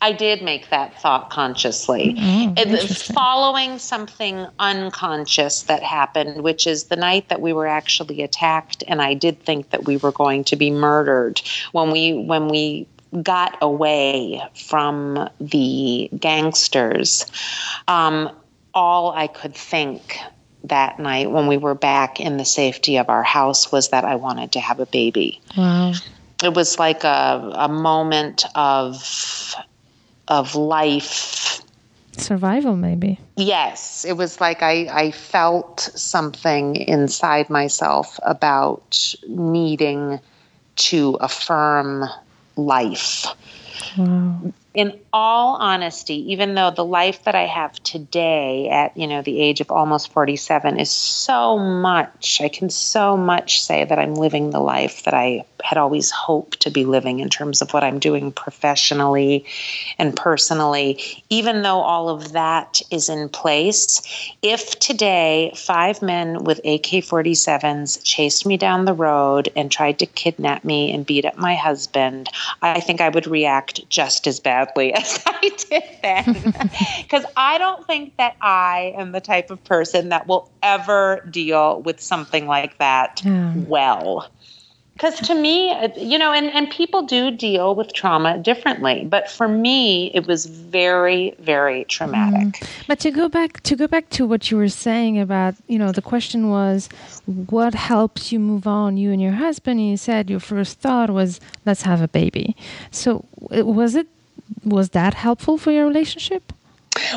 I 0.00 0.12
did 0.12 0.42
make 0.42 0.70
that 0.70 1.00
thought 1.00 1.30
consciously. 1.30 2.14
Mm, 2.18 3.14
following 3.14 3.78
something 3.78 4.46
unconscious 4.58 5.62
that 5.62 5.82
happened, 5.82 6.42
which 6.42 6.66
is 6.66 6.84
the 6.84 6.96
night 6.96 7.28
that 7.28 7.40
we 7.40 7.52
were 7.52 7.66
actually 7.66 8.22
attacked, 8.22 8.84
and 8.86 9.00
I 9.00 9.14
did 9.14 9.42
think 9.42 9.70
that 9.70 9.84
we 9.84 9.96
were 9.96 10.12
going 10.12 10.44
to 10.44 10.56
be 10.56 10.70
murdered 10.70 11.40
when 11.72 11.90
we 11.90 12.14
when 12.14 12.48
we 12.48 12.86
got 13.22 13.56
away 13.62 14.42
from 14.54 15.28
the 15.40 16.10
gangsters. 16.18 17.26
Um, 17.88 18.30
all 18.74 19.12
I 19.12 19.26
could 19.26 19.54
think 19.54 20.18
that 20.64 20.98
night 20.98 21.30
when 21.30 21.46
we 21.46 21.56
were 21.56 21.74
back 21.74 22.20
in 22.20 22.36
the 22.36 22.44
safety 22.44 22.96
of 22.96 23.08
our 23.08 23.22
house 23.22 23.70
was 23.70 23.90
that 23.90 24.04
I 24.04 24.16
wanted 24.16 24.52
to 24.52 24.60
have 24.60 24.80
a 24.80 24.86
baby. 24.86 25.40
Wow. 25.56 25.94
It 26.42 26.54
was 26.54 26.78
like 26.78 27.04
a, 27.04 27.52
a 27.54 27.68
moment 27.68 28.44
of 28.54 29.54
of 30.28 30.54
life. 30.54 31.60
Survival 32.16 32.76
maybe. 32.76 33.20
Yes 33.36 34.04
it 34.04 34.14
was 34.14 34.40
like 34.40 34.62
i 34.62 34.88
i 34.90 35.10
felt 35.10 35.80
something 35.94 36.76
inside 36.76 37.50
myself 37.50 38.18
about 38.22 39.14
needing 39.28 40.18
to 40.76 41.16
affirm 41.20 42.04
life. 42.56 43.26
Wow 43.98 44.52
in 44.76 45.00
all 45.10 45.56
honesty, 45.56 46.32
even 46.32 46.54
though 46.54 46.70
the 46.70 46.84
life 46.84 47.24
that 47.24 47.34
I 47.34 47.46
have 47.46 47.82
today 47.82 48.68
at, 48.68 48.94
you 48.94 49.06
know, 49.06 49.22
the 49.22 49.40
age 49.40 49.62
of 49.62 49.70
almost 49.70 50.12
47 50.12 50.78
is 50.78 50.90
so 50.90 51.58
much, 51.58 52.42
I 52.42 52.50
can 52.50 52.68
so 52.68 53.16
much 53.16 53.62
say 53.62 53.84
that 53.84 53.98
I'm 53.98 54.14
living 54.14 54.50
the 54.50 54.60
life 54.60 55.04
that 55.04 55.14
I 55.14 55.46
had 55.64 55.78
always 55.78 56.10
hoped 56.10 56.60
to 56.60 56.70
be 56.70 56.84
living 56.84 57.20
in 57.20 57.30
terms 57.30 57.62
of 57.62 57.72
what 57.72 57.84
I'm 57.84 57.98
doing 57.98 58.30
professionally 58.30 59.46
and 59.98 60.14
personally. 60.14 61.00
Even 61.30 61.62
though 61.62 61.80
all 61.80 62.10
of 62.10 62.32
that 62.32 62.82
is 62.90 63.08
in 63.08 63.30
place, 63.30 64.02
if 64.42 64.78
today 64.78 65.52
five 65.56 66.02
men 66.02 66.44
with 66.44 66.58
AK 66.58 67.02
47s 67.02 68.04
chased 68.04 68.44
me 68.44 68.58
down 68.58 68.84
the 68.84 68.92
road 68.92 69.48
and 69.56 69.72
tried 69.72 70.00
to 70.00 70.06
kidnap 70.06 70.64
me 70.64 70.92
and 70.92 71.06
beat 71.06 71.24
up 71.24 71.38
my 71.38 71.54
husband, 71.54 72.28
I 72.60 72.80
think 72.80 73.00
I 73.00 73.08
would 73.08 73.26
react 73.26 73.88
just 73.88 74.26
as 74.26 74.38
badly 74.38 74.65
as 74.94 75.22
I 75.26 75.50
did 75.68 75.82
then. 76.02 76.54
Because 77.02 77.24
I 77.36 77.58
don't 77.58 77.86
think 77.86 78.16
that 78.16 78.36
I 78.40 78.94
am 78.96 79.12
the 79.12 79.20
type 79.20 79.50
of 79.50 79.62
person 79.64 80.08
that 80.10 80.26
will 80.26 80.50
ever 80.62 81.26
deal 81.30 81.80
with 81.82 82.00
something 82.00 82.46
like 82.46 82.78
that 82.78 83.22
well. 83.24 84.28
Because 84.94 85.20
to 85.28 85.34
me 85.34 85.70
you 85.96 86.18
know 86.18 86.32
and, 86.32 86.46
and 86.46 86.70
people 86.70 87.02
do 87.02 87.30
deal 87.30 87.74
with 87.74 87.92
trauma 87.92 88.38
differently 88.38 89.04
but 89.04 89.30
for 89.30 89.46
me 89.46 90.10
it 90.14 90.26
was 90.26 90.46
very 90.46 91.34
very 91.38 91.84
traumatic. 91.84 92.54
Mm. 92.54 92.68
but 92.88 92.98
to 93.00 93.10
go 93.10 93.28
back 93.28 93.60
to 93.64 93.76
go 93.76 93.86
back 93.86 94.08
to 94.10 94.26
what 94.26 94.50
you 94.50 94.56
were 94.56 94.70
saying 94.70 95.18
about 95.20 95.54
you 95.66 95.78
know 95.78 95.92
the 95.92 96.00
question 96.00 96.48
was 96.48 96.88
what 97.26 97.74
helps 97.74 98.32
you 98.32 98.38
move 98.38 98.66
on? 98.66 98.96
You 98.96 99.12
and 99.12 99.20
your 99.20 99.32
husband 99.32 99.80
and 99.80 99.90
you 99.90 99.96
said 99.96 100.30
your 100.30 100.40
first 100.40 100.80
thought 100.80 101.10
was 101.10 101.40
let's 101.66 101.82
have 101.82 102.00
a 102.00 102.08
baby. 102.08 102.56
So 102.90 103.24
was 103.50 103.94
it 103.96 104.06
was 104.64 104.90
that 104.90 105.14
helpful 105.14 105.58
for 105.58 105.70
your 105.72 105.86
relationship? 105.86 106.52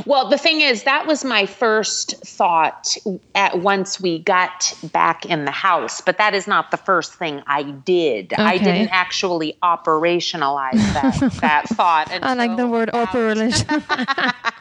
Well, 0.06 0.30
the 0.30 0.38
thing 0.38 0.62
is, 0.62 0.84
that 0.84 1.08
was 1.08 1.24
my 1.24 1.46
first 1.46 2.15
thought 2.26 2.98
at 3.36 3.60
once 3.60 4.00
we 4.00 4.20
got 4.20 4.74
back 4.92 5.26
in 5.26 5.46
the 5.46 5.52
house, 5.52 6.02
but 6.02 6.18
that 6.18 6.34
is 6.34 6.48
not 6.48 6.72
the 6.72 6.78
first 6.78 7.13
thing 7.13 7.42
I 7.48 7.63
did. 7.63 8.34
Okay. 8.34 8.42
I 8.42 8.58
didn't 8.58 8.89
actually 8.89 9.58
operationalize 9.63 10.94
that 10.94 11.32
that 11.42 11.70
thought. 11.70 12.10
I 12.12 12.34
like 12.34 12.58
the 12.58 12.68
word 12.68 12.89
um, 12.94 13.02
operation. 13.02 13.68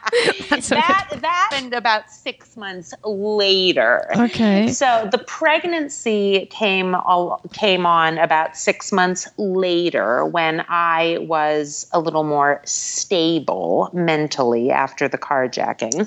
that 0.09 1.07
that 1.21 1.49
happened 1.51 1.75
about 1.75 2.11
six 2.11 2.57
months 2.57 2.95
later. 3.05 4.07
Okay. 4.17 4.69
So 4.69 5.09
the 5.11 5.19
pregnancy 5.19 6.47
came 6.51 6.97
came 7.53 7.87
on 7.87 8.19
about 8.19 8.57
six 8.57 8.93
months 8.93 9.29
later 9.37 10.25
when 10.27 10.65
I 10.69 11.19
was 11.21 11.87
a 11.93 12.01
little 12.01 12.25
more 12.25 12.61
stable 12.65 13.91
mentally 13.93 14.71
after 14.71 15.08
the 15.09 15.19
carjacking. 15.19 16.07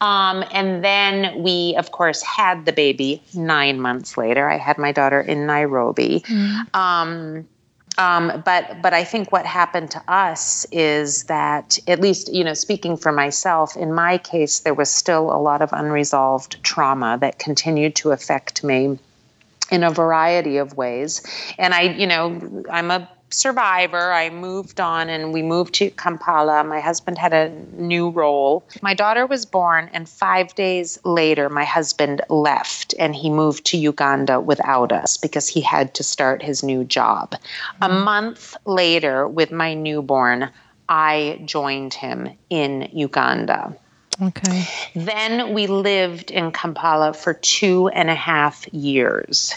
Um, 0.00 0.44
and 0.52 0.84
then 0.84 1.42
we, 1.42 1.74
of 1.76 1.92
course, 1.92 2.22
had 2.22 2.66
the 2.66 2.72
baby 2.72 3.22
nine 3.34 3.80
months 3.80 4.16
later. 4.16 4.48
I 4.48 4.58
had 4.58 4.78
my 4.78 4.92
daughter 4.92 5.20
in 5.20 5.46
Nairobi. 5.46 6.20
Mm. 6.20 6.74
Um, 6.74 7.48
um, 7.98 8.42
but 8.44 8.80
but 8.80 8.94
I 8.94 9.04
think 9.04 9.32
what 9.32 9.44
happened 9.44 9.90
to 9.92 10.02
us 10.08 10.66
is 10.72 11.24
that 11.24 11.78
at 11.86 12.00
least 12.00 12.32
you 12.32 12.42
know 12.42 12.54
speaking 12.54 12.96
for 12.96 13.12
myself 13.12 13.76
in 13.76 13.92
my 13.92 14.18
case 14.18 14.60
there 14.60 14.74
was 14.74 14.90
still 14.90 15.30
a 15.30 15.36
lot 15.36 15.60
of 15.60 15.70
unresolved 15.72 16.62
trauma 16.62 17.18
that 17.20 17.38
continued 17.38 17.94
to 17.96 18.10
affect 18.10 18.64
me 18.64 18.98
in 19.70 19.84
a 19.84 19.90
variety 19.90 20.56
of 20.56 20.76
ways 20.76 21.22
and 21.58 21.74
I 21.74 21.82
you 21.82 22.06
know 22.06 22.64
I'm 22.70 22.90
a 22.90 23.08
survivor. 23.32 24.12
I 24.12 24.30
moved 24.30 24.80
on 24.80 25.08
and 25.08 25.32
we 25.32 25.42
moved 25.42 25.74
to 25.74 25.90
Kampala. 25.90 26.64
My 26.64 26.80
husband 26.80 27.18
had 27.18 27.32
a 27.32 27.50
new 27.74 28.10
role. 28.10 28.64
My 28.80 28.94
daughter 28.94 29.26
was 29.26 29.46
born, 29.46 29.90
and 29.92 30.08
five 30.08 30.54
days 30.54 30.98
later, 31.04 31.48
my 31.48 31.64
husband 31.64 32.22
left 32.28 32.94
and 32.98 33.14
he 33.14 33.30
moved 33.30 33.66
to 33.66 33.76
Uganda 33.76 34.40
without 34.40 34.92
us 34.92 35.16
because 35.16 35.48
he 35.48 35.60
had 35.60 35.94
to 35.94 36.02
start 36.02 36.42
his 36.42 36.62
new 36.62 36.84
job. 36.84 37.32
Mm-hmm. 37.32 37.84
A 37.84 37.88
month 37.88 38.56
later, 38.64 39.26
with 39.26 39.52
my 39.52 39.74
newborn, 39.74 40.50
I 40.88 41.40
joined 41.44 41.94
him 41.94 42.28
in 42.50 42.90
Uganda. 42.92 43.76
Okay. 44.20 44.68
Then 44.94 45.54
we 45.54 45.66
lived 45.66 46.30
in 46.30 46.52
Kampala 46.52 47.14
for 47.14 47.32
two 47.32 47.88
and 47.88 48.10
a 48.10 48.14
half 48.14 48.68
years 48.72 49.56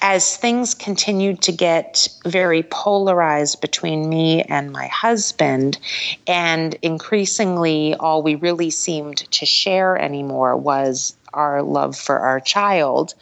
as 0.00 0.36
things 0.36 0.74
continued 0.74 1.42
to 1.42 1.52
get 1.52 2.08
very 2.24 2.62
polarized 2.62 3.60
between 3.60 4.08
me 4.08 4.42
and 4.42 4.72
my 4.72 4.86
husband, 4.86 5.78
and 6.26 6.74
increasingly 6.82 7.94
all 7.94 8.22
we 8.22 8.34
really 8.34 8.70
seemed 8.70 9.18
to 9.32 9.46
share 9.46 9.96
anymore 9.96 10.56
was 10.56 11.16
our 11.32 11.62
love 11.62 11.96
for 11.96 12.18
our 12.18 12.40
child, 12.40 13.14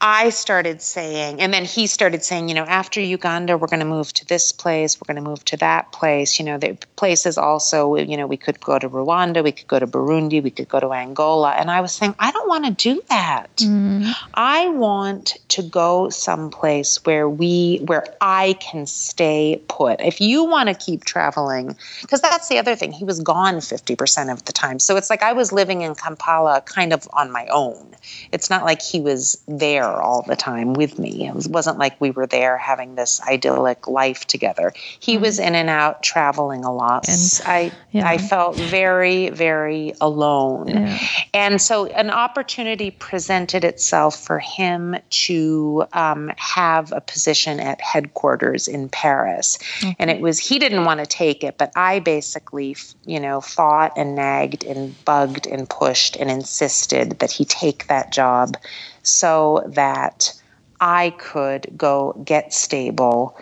I 0.00 0.28
started 0.28 0.82
saying, 0.82 1.40
and 1.40 1.54
then 1.54 1.64
he 1.64 1.86
started 1.86 2.22
saying, 2.22 2.50
you 2.50 2.54
know, 2.54 2.64
after 2.64 3.00
Uganda, 3.00 3.56
we're 3.56 3.66
going 3.66 3.80
to 3.80 3.86
move 3.86 4.12
to 4.14 4.26
this 4.26 4.52
place, 4.52 5.00
we're 5.00 5.12
going 5.12 5.22
to 5.22 5.28
move 5.28 5.42
to 5.46 5.56
that 5.56 5.90
place. 5.90 6.38
You 6.38 6.44
know, 6.44 6.58
the 6.58 6.76
places 6.96 7.38
also, 7.38 7.96
you 7.96 8.16
know, 8.16 8.26
we 8.26 8.36
could 8.36 8.60
go 8.60 8.78
to 8.78 8.90
Rwanda, 8.90 9.42
we 9.42 9.52
could 9.52 9.66
go 9.68 9.78
to 9.78 9.86
Burundi, 9.86 10.42
we 10.42 10.50
could 10.50 10.68
go 10.68 10.80
to 10.80 10.92
Angola. 10.92 11.52
And 11.52 11.70
I 11.70 11.80
was 11.80 11.92
saying, 11.92 12.14
I 12.18 12.30
don't 12.30 12.46
want 12.46 12.66
to 12.66 12.72
do 12.72 13.02
that. 13.08 13.56
Mm. 13.56 14.12
I 14.34 14.68
want 14.68 15.38
to 15.48 15.62
go 15.62 16.10
someplace 16.10 17.02
where 17.06 17.26
we, 17.26 17.78
where 17.86 18.04
I 18.20 18.52
can 18.60 18.84
stay 18.84 19.62
put. 19.66 20.02
If 20.02 20.20
you 20.20 20.44
want 20.44 20.68
to 20.68 20.74
keep 20.74 21.04
traveling, 21.04 21.74
because 22.02 22.20
that's 22.20 22.48
the 22.48 22.58
other 22.58 22.76
thing, 22.76 22.92
he 22.92 23.04
was 23.04 23.20
gone 23.20 23.56
50% 23.56 24.30
of 24.30 24.44
the 24.44 24.52
time. 24.52 24.78
So 24.78 24.96
it's 24.96 25.08
like 25.08 25.22
I 25.22 25.32
was 25.32 25.52
living 25.52 25.80
in 25.80 25.94
Kampala 25.94 26.60
kind 26.66 26.92
of 26.92 27.08
on 27.14 27.32
my 27.32 27.46
own. 27.46 27.94
It's 28.30 28.50
not 28.50 28.64
like 28.64 28.82
he 28.82 29.00
was 29.00 29.42
there 29.48 29.85
there 29.86 30.02
all 30.02 30.22
the 30.22 30.36
time 30.36 30.74
with 30.74 30.98
me. 30.98 31.28
It 31.28 31.46
wasn't 31.48 31.78
like 31.78 32.00
we 32.00 32.10
were 32.10 32.26
there 32.26 32.56
having 32.56 32.94
this 32.94 33.20
idyllic 33.22 33.86
life 33.86 34.26
together. 34.26 34.72
He 35.00 35.14
mm-hmm. 35.14 35.22
was 35.22 35.38
in 35.38 35.54
and 35.54 35.68
out 35.68 36.02
traveling 36.02 36.64
a 36.64 36.72
lot. 36.72 37.08
And, 37.08 37.40
I 37.46 37.72
yeah. 37.92 38.08
I 38.08 38.18
felt 38.18 38.56
very 38.56 39.30
very 39.30 39.94
alone. 40.00 40.68
Yeah. 40.68 40.98
And 41.34 41.60
so 41.60 41.86
an 41.86 42.10
opportunity 42.10 42.90
presented 42.90 43.64
itself 43.64 44.24
for 44.24 44.38
him 44.38 44.96
to 45.10 45.86
um, 45.92 46.32
have 46.36 46.92
a 46.92 47.00
position 47.00 47.60
at 47.60 47.80
headquarters 47.80 48.68
in 48.68 48.88
Paris. 48.88 49.58
Okay. 49.82 49.96
And 49.98 50.10
it 50.10 50.20
was 50.20 50.38
he 50.38 50.58
didn't 50.58 50.84
want 50.84 51.00
to 51.00 51.06
take 51.06 51.44
it, 51.44 51.58
but 51.58 51.72
I 51.76 52.00
basically, 52.00 52.76
you 53.04 53.20
know, 53.20 53.40
fought 53.40 53.92
and 53.96 54.14
nagged 54.14 54.64
and 54.64 54.94
bugged 55.04 55.46
and 55.46 55.68
pushed 55.68 56.16
and 56.16 56.30
insisted 56.30 57.18
that 57.20 57.30
he 57.30 57.44
take 57.44 57.86
that 57.86 58.12
job 58.12 58.56
so 59.06 59.64
that 59.68 60.34
I 60.80 61.10
could 61.10 61.68
go 61.76 62.20
get 62.24 62.52
stable 62.52 63.38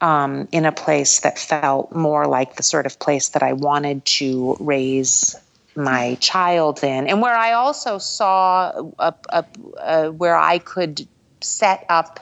um, 0.00 0.48
in 0.52 0.66
a 0.66 0.72
place 0.72 1.20
that 1.20 1.38
felt 1.38 1.94
more 1.94 2.26
like 2.26 2.56
the 2.56 2.62
sort 2.62 2.86
of 2.86 2.98
place 2.98 3.30
that 3.30 3.42
I 3.42 3.54
wanted 3.54 4.04
to 4.04 4.56
raise 4.60 5.36
my 5.74 6.16
child 6.20 6.82
in, 6.82 7.06
and 7.06 7.20
where 7.20 7.36
I 7.36 7.52
also 7.52 7.98
saw 7.98 8.90
a, 8.98 9.14
a, 9.28 9.44
a, 9.78 10.12
where 10.12 10.36
I 10.36 10.58
could 10.58 11.06
set 11.40 11.84
up 11.88 12.20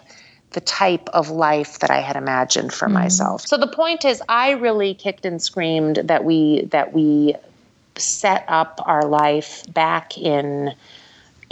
the 0.51 0.61
type 0.61 1.09
of 1.13 1.31
life 1.31 1.81
that 1.81 1.91
I 1.91 2.01
had 2.01 2.17
imagined 2.17 2.73
for 2.73 2.87
mm-hmm. 2.87 2.95
myself. 2.95 3.43
So 3.47 3.57
the 3.57 3.67
point 3.67 4.05
is 4.05 4.23
I 4.29 4.53
really 4.53 4.95
kicked 4.95 5.25
and 5.25 5.43
screamed 5.43 5.97
that 5.97 6.25
we 6.25 6.67
that 6.67 6.93
we 6.93 7.35
set 7.97 8.45
up 8.49 8.81
our 8.87 9.05
life 9.05 9.65
back 9.73 10.19
in 10.19 10.75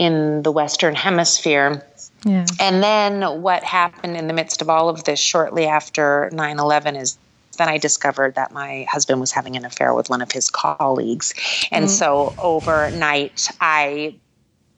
in 0.02 0.42
the 0.42 0.50
western 0.50 0.96
hemisphere. 0.96 1.84
Yeah. 2.24 2.44
And 2.58 2.82
then 2.82 3.42
what 3.42 3.62
happened 3.62 4.16
in 4.16 4.26
the 4.26 4.32
midst 4.32 4.60
of 4.60 4.68
all 4.68 4.88
of 4.88 5.04
this 5.04 5.20
shortly 5.20 5.66
after 5.66 6.28
9/11 6.32 7.00
is 7.00 7.18
then 7.58 7.68
I 7.68 7.78
discovered 7.78 8.34
that 8.34 8.50
my 8.50 8.86
husband 8.88 9.20
was 9.20 9.30
having 9.30 9.56
an 9.56 9.64
affair 9.64 9.94
with 9.94 10.08
one 10.08 10.22
of 10.22 10.32
his 10.32 10.50
colleagues. 10.50 11.34
And 11.70 11.84
mm. 11.84 11.88
so 11.88 12.34
overnight, 12.38 13.48
I 13.60 14.14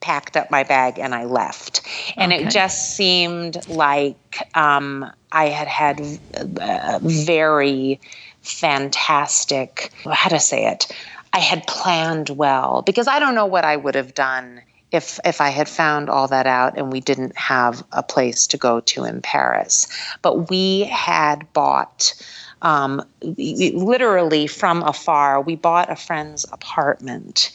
packed 0.01 0.37
up 0.37 0.51
my 0.51 0.65
bag 0.65 0.99
and 0.99 1.15
I 1.15 1.25
left. 1.25 1.83
And 2.17 2.33
okay. 2.33 2.45
it 2.45 2.51
just 2.51 2.97
seemed 2.97 3.67
like 3.69 4.37
um, 4.55 5.11
I 5.31 5.47
had 5.47 5.69
had 5.69 6.01
a 6.35 6.99
very 7.01 8.01
fantastic, 8.43 9.93
how 10.05 10.31
to 10.31 10.41
say 10.41 10.67
it, 10.67 10.93
I 11.33 11.39
had 11.39 11.67
planned 11.69 12.31
well 12.31 12.83
because 12.83 13.07
I 13.07 13.21
don't 13.21 13.37
know 13.37 13.47
what 13.47 13.65
I 13.65 13.77
would 13.77 13.95
have 13.95 14.15
done 14.15 14.61
if 14.95 15.19
if 15.25 15.41
I 15.41 15.49
had 15.49 15.69
found 15.69 16.09
all 16.09 16.29
that 16.29 16.47
out 16.47 16.79
and 16.79 16.93
we 16.93 17.01
didn't 17.01 17.37
have 17.37 17.85
a 17.93 18.03
place 18.03 18.47
to 18.49 18.57
go 18.57 18.81
to 18.81 19.05
in 19.05 19.21
Paris. 19.21 19.89
But 20.23 20.49
we 20.51 20.85
had 20.85 21.53
bought 21.53 22.15
um, 22.63 23.03
literally 23.21 24.47
from 24.47 24.83
afar. 24.83 25.41
We 25.41 25.57
bought 25.57 25.91
a 25.91 25.97
friend's 25.97 26.47
apartment 26.51 27.51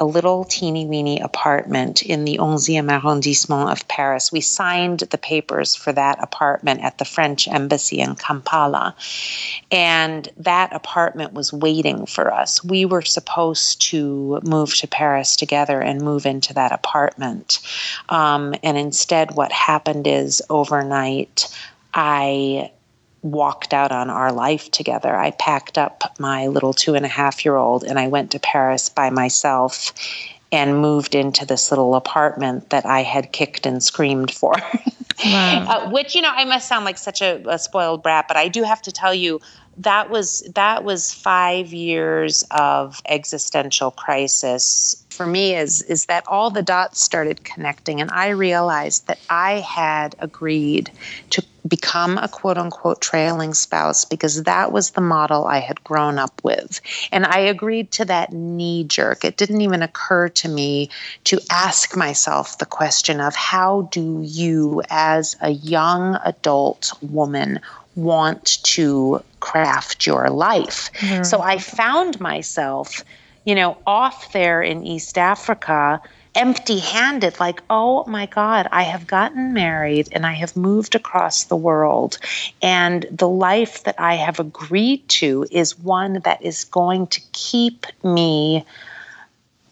a 0.00 0.04
little 0.06 0.44
teeny 0.44 0.86
weeny 0.86 1.20
apartment 1.20 2.02
in 2.02 2.24
the 2.24 2.38
11e 2.38 2.80
arrondissement 2.90 3.70
of 3.70 3.86
Paris. 3.86 4.32
We 4.32 4.40
signed 4.40 5.00
the 5.00 5.18
papers 5.18 5.76
for 5.76 5.92
that 5.92 6.18
apartment 6.22 6.80
at 6.80 6.96
the 6.96 7.04
French 7.04 7.46
embassy 7.46 8.00
in 8.00 8.14
Kampala. 8.14 8.96
And 9.70 10.26
that 10.38 10.74
apartment 10.74 11.34
was 11.34 11.52
waiting 11.52 12.06
for 12.06 12.32
us. 12.32 12.64
We 12.64 12.86
were 12.86 13.02
supposed 13.02 13.82
to 13.90 14.40
move 14.42 14.74
to 14.76 14.88
Paris 14.88 15.36
together 15.36 15.82
and 15.82 16.00
move 16.00 16.24
into 16.24 16.54
that 16.54 16.72
apartment. 16.72 17.58
Um, 18.08 18.54
and 18.62 18.78
instead, 18.78 19.36
what 19.36 19.52
happened 19.52 20.06
is 20.06 20.42
overnight, 20.48 21.54
I 21.92 22.70
walked 23.22 23.74
out 23.74 23.92
on 23.92 24.10
our 24.10 24.32
life 24.32 24.70
together. 24.70 25.14
I 25.14 25.32
packed 25.32 25.76
up 25.76 26.14
my 26.18 26.46
little 26.46 26.72
two 26.72 26.94
and 26.94 27.04
a 27.04 27.08
half 27.08 27.44
year 27.44 27.56
old 27.56 27.84
and 27.84 27.98
I 27.98 28.08
went 28.08 28.30
to 28.32 28.38
Paris 28.38 28.88
by 28.88 29.10
myself 29.10 29.92
and 30.52 30.80
moved 30.80 31.14
into 31.14 31.46
this 31.46 31.70
little 31.70 31.94
apartment 31.94 32.70
that 32.70 32.86
I 32.86 33.02
had 33.02 33.32
kicked 33.32 33.66
and 33.66 33.82
screamed 33.82 34.32
for. 34.32 34.54
Wow. 35.24 35.66
uh, 35.68 35.90
which, 35.90 36.14
you 36.14 36.22
know, 36.22 36.32
I 36.32 36.44
must 36.44 36.66
sound 36.66 36.84
like 36.84 36.98
such 36.98 37.22
a, 37.22 37.42
a 37.48 37.58
spoiled 37.58 38.02
brat, 38.02 38.26
but 38.26 38.36
I 38.36 38.48
do 38.48 38.62
have 38.64 38.82
to 38.82 38.92
tell 38.92 39.14
you, 39.14 39.40
that 39.78 40.10
was 40.10 40.42
that 40.54 40.84
was 40.84 41.12
five 41.12 41.72
years 41.72 42.44
of 42.50 43.00
existential 43.06 43.90
crisis 43.90 45.02
for 45.10 45.26
me 45.26 45.54
is 45.54 45.82
is 45.82 46.06
that 46.06 46.24
all 46.26 46.50
the 46.50 46.62
dots 46.62 47.00
started 47.00 47.44
connecting 47.44 48.00
and 48.00 48.10
i 48.10 48.28
realized 48.28 49.06
that 49.06 49.18
i 49.30 49.54
had 49.60 50.14
agreed 50.18 50.90
to 51.30 51.42
become 51.66 52.18
a 52.18 52.28
quote 52.28 52.58
unquote 52.58 53.00
trailing 53.00 53.54
spouse 53.54 54.04
because 54.04 54.44
that 54.44 54.72
was 54.72 54.90
the 54.90 55.00
model 55.00 55.46
I 55.46 55.58
had 55.58 55.82
grown 55.84 56.18
up 56.18 56.40
with. 56.42 56.80
And 57.12 57.26
I 57.26 57.38
agreed 57.40 57.90
to 57.92 58.04
that 58.06 58.32
knee 58.32 58.84
jerk. 58.84 59.24
It 59.24 59.36
didn't 59.36 59.60
even 59.60 59.82
occur 59.82 60.28
to 60.28 60.48
me 60.48 60.90
to 61.24 61.40
ask 61.50 61.96
myself 61.96 62.58
the 62.58 62.66
question 62.66 63.20
of 63.20 63.34
how 63.34 63.88
do 63.92 64.20
you, 64.22 64.82
as 64.90 65.36
a 65.40 65.50
young 65.50 66.18
adult 66.24 66.92
woman, 67.02 67.60
want 67.96 68.62
to 68.62 69.22
craft 69.40 70.06
your 70.06 70.28
life. 70.28 70.90
Mm-hmm. 70.94 71.24
So 71.24 71.40
I 71.40 71.58
found 71.58 72.20
myself, 72.20 73.04
you 73.44 73.54
know, 73.54 73.76
off 73.86 74.32
there 74.32 74.62
in 74.62 74.86
East 74.86 75.18
Africa 75.18 76.00
empty 76.34 76.78
handed, 76.78 77.40
like, 77.40 77.62
oh 77.70 78.04
my 78.06 78.26
God, 78.26 78.68
I 78.70 78.82
have 78.84 79.06
gotten 79.06 79.52
married 79.52 80.08
and 80.12 80.24
I 80.24 80.34
have 80.34 80.56
moved 80.56 80.94
across 80.94 81.44
the 81.44 81.56
world. 81.56 82.18
And 82.62 83.06
the 83.10 83.28
life 83.28 83.84
that 83.84 83.96
I 83.98 84.14
have 84.14 84.38
agreed 84.38 85.08
to 85.08 85.46
is 85.50 85.78
one 85.78 86.20
that 86.24 86.42
is 86.42 86.64
going 86.64 87.08
to 87.08 87.20
keep 87.32 87.86
me 88.04 88.64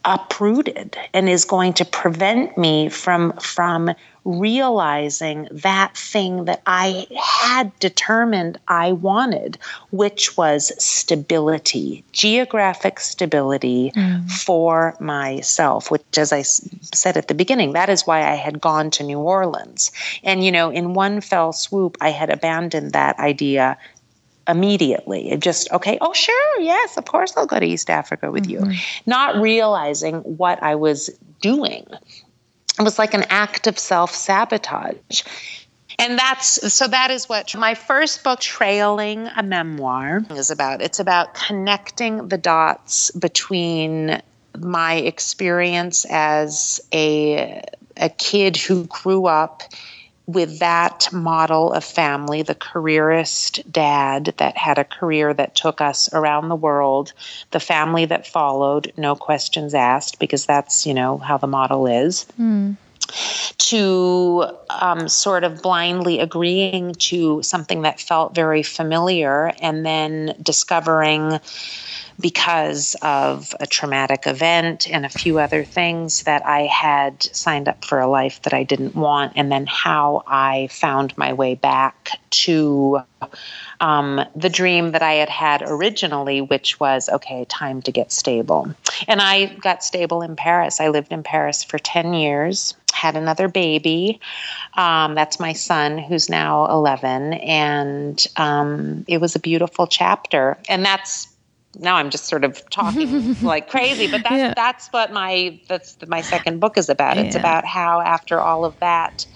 uprooted 0.04 0.96
and 1.12 1.28
is 1.28 1.44
going 1.44 1.74
to 1.74 1.85
prevent 1.85 2.57
me 2.57 2.88
from 2.88 3.33
from 3.35 3.92
realizing 4.28 5.48
that 5.50 5.96
thing 5.96 6.44
that 6.44 6.60
I 6.66 7.06
had 7.18 7.76
determined 7.78 8.58
I 8.68 8.92
wanted, 8.92 9.56
which 9.90 10.36
was 10.36 10.70
stability, 10.82 12.04
geographic 12.12 13.00
stability 13.00 13.90
mm. 13.96 14.30
for 14.30 14.94
myself, 15.00 15.90
which, 15.90 16.02
as 16.18 16.30
I 16.30 16.42
said 16.42 17.16
at 17.16 17.28
the 17.28 17.34
beginning, 17.34 17.72
that 17.72 17.88
is 17.88 18.06
why 18.06 18.18
I 18.18 18.34
had 18.34 18.60
gone 18.60 18.90
to 18.92 19.02
New 19.02 19.18
Orleans. 19.18 19.90
And, 20.22 20.44
you 20.44 20.52
know, 20.52 20.68
in 20.68 20.92
one 20.92 21.22
fell 21.22 21.54
swoop, 21.54 21.96
I 22.02 22.10
had 22.10 22.28
abandoned 22.28 22.92
that 22.92 23.18
idea 23.18 23.78
immediately. 24.46 25.30
It 25.30 25.40
just, 25.40 25.72
okay, 25.72 25.96
oh, 26.02 26.12
sure, 26.12 26.60
yes, 26.60 26.98
of 26.98 27.06
course 27.06 27.34
I'll 27.34 27.46
go 27.46 27.58
to 27.58 27.66
East 27.66 27.88
Africa 27.88 28.30
with 28.30 28.46
mm-hmm. 28.46 28.72
you. 28.72 28.78
Not 29.06 29.36
realizing 29.36 30.16
what 30.16 30.62
I 30.62 30.74
was 30.74 31.08
doing 31.40 31.86
it 32.78 32.82
was 32.82 32.98
like 32.98 33.14
an 33.14 33.24
act 33.28 33.66
of 33.66 33.78
self 33.78 34.14
sabotage. 34.14 35.22
And 35.98 36.16
that's 36.16 36.72
so 36.72 36.86
that 36.86 37.10
is 37.10 37.28
what 37.28 37.56
my 37.56 37.74
first 37.74 38.22
book, 38.22 38.40
Trailing 38.40 39.26
a 39.36 39.42
Memoir, 39.42 40.22
is 40.30 40.50
about. 40.50 40.80
It's 40.80 41.00
about 41.00 41.34
connecting 41.34 42.28
the 42.28 42.38
dots 42.38 43.10
between 43.10 44.22
my 44.56 44.94
experience 44.94 46.06
as 46.08 46.80
a, 46.92 47.62
a 47.96 48.08
kid 48.10 48.56
who 48.56 48.84
grew 48.84 49.26
up 49.26 49.62
with 50.28 50.58
that 50.58 51.08
model 51.10 51.72
of 51.72 51.82
family, 51.82 52.42
the 52.42 52.54
careerist 52.54 53.60
dad 53.72 54.34
that 54.36 54.58
had 54.58 54.76
a 54.76 54.84
career 54.84 55.32
that 55.32 55.54
took 55.54 55.80
us 55.80 56.12
around 56.12 56.50
the 56.50 56.54
world, 56.54 57.14
the 57.50 57.58
family 57.58 58.04
that 58.04 58.26
followed, 58.26 58.92
no 58.98 59.16
questions 59.16 59.72
asked, 59.72 60.18
because 60.18 60.44
that's, 60.44 60.86
you 60.86 60.92
know, 60.92 61.16
how 61.16 61.38
the 61.38 61.46
model 61.46 61.86
is. 61.86 62.26
Mm. 62.38 62.76
To 63.56 64.50
um, 64.68 65.08
sort 65.08 65.44
of 65.44 65.62
blindly 65.62 66.20
agreeing 66.20 66.92
to 66.96 67.42
something 67.42 67.80
that 67.82 67.98
felt 67.98 68.34
very 68.34 68.62
familiar 68.62 69.54
and 69.62 69.86
then 69.86 70.34
discovering 70.42 71.40
because 72.20 72.96
of 73.02 73.54
a 73.61 73.66
traumatic 73.66 74.26
event 74.26 74.90
and 74.90 75.07
a 75.07 75.09
few 75.09 75.38
other 75.38 75.64
things 75.64 76.24
that 76.24 76.44
I 76.44 76.62
had 76.62 77.22
signed 77.22 77.68
up 77.68 77.85
for 77.85 78.00
a 78.00 78.09
life 78.09 78.42
that 78.42 78.52
I 78.52 78.64
didn't 78.64 78.94
want, 78.94 79.35
and 79.37 79.52
then 79.52 79.66
how 79.66 80.24
I 80.26 80.68
found 80.70 81.16
my 81.16 81.33
way 81.33 81.54
back 81.54 82.18
to 82.31 83.00
um, 83.81 84.20
the 84.35 84.48
dream 84.48 84.92
that 84.92 85.02
I 85.02 85.14
had 85.14 85.28
had 85.28 85.62
originally, 85.64 86.40
which 86.40 86.81
was 86.81 87.09
okay, 87.09 87.44
time 87.48 87.83
to 87.83 87.92
get 87.92 88.11
stable. 88.11 88.74
And 89.07 89.22
I 89.22 89.46
got 89.46 89.85
stable 89.85 90.22
in 90.22 90.35
Paris. 90.35 90.81
I 90.81 90.88
lived 90.88 91.12
in 91.12 91.22
Paris 91.22 91.62
for 91.62 91.78
10 91.78 92.14
years 92.14 92.74
had 92.98 93.16
another 93.16 93.48
baby. 93.48 94.20
Um, 94.74 95.14
that's 95.14 95.38
my 95.38 95.52
son, 95.52 95.98
who's 95.98 96.28
now 96.28 96.66
11. 96.66 97.35
And 97.35 98.26
um, 98.37 99.04
it 99.07 99.20
was 99.20 99.37
a 99.37 99.38
beautiful 99.38 99.87
chapter. 99.87 100.59
And 100.68 100.85
that's 100.85 101.28
now 101.78 101.96
I'm 101.96 102.10
just 102.10 102.24
sort 102.24 102.44
of 102.44 102.68
talking 102.70 103.36
like 103.42 103.68
crazy, 103.68 104.10
but 104.10 104.22
that's 104.22 104.34
yeah. 104.34 104.54
that's 104.54 104.88
what 104.88 105.12
my 105.12 105.60
that's 105.68 105.96
my 106.06 106.20
second 106.20 106.60
book 106.60 106.76
is 106.76 106.88
about. 106.88 107.16
Yeah. 107.16 107.22
It's 107.24 107.36
about 107.36 107.64
how 107.64 108.00
after 108.00 108.40
all 108.40 108.64
of 108.64 108.78
that, 108.80 109.26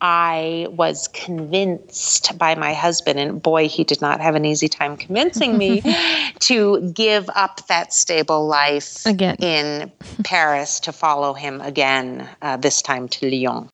I 0.00 0.66
was 0.70 1.08
convinced 1.08 2.36
by 2.36 2.54
my 2.54 2.74
husband, 2.74 3.18
and 3.18 3.40
boy, 3.42 3.68
he 3.68 3.84
did 3.84 4.00
not 4.00 4.20
have 4.20 4.34
an 4.34 4.44
easy 4.44 4.68
time 4.68 4.96
convincing 4.96 5.56
me 5.56 5.82
to 6.40 6.90
give 6.92 7.30
up 7.34 7.66
that 7.68 7.92
stable 7.92 8.46
life 8.46 9.06
again 9.06 9.36
in 9.36 9.92
Paris 10.24 10.80
to 10.80 10.92
follow 10.92 11.32
him 11.32 11.60
again, 11.60 12.28
uh, 12.42 12.56
this 12.56 12.82
time 12.82 13.08
to 13.08 13.30
Lyon. 13.30 13.70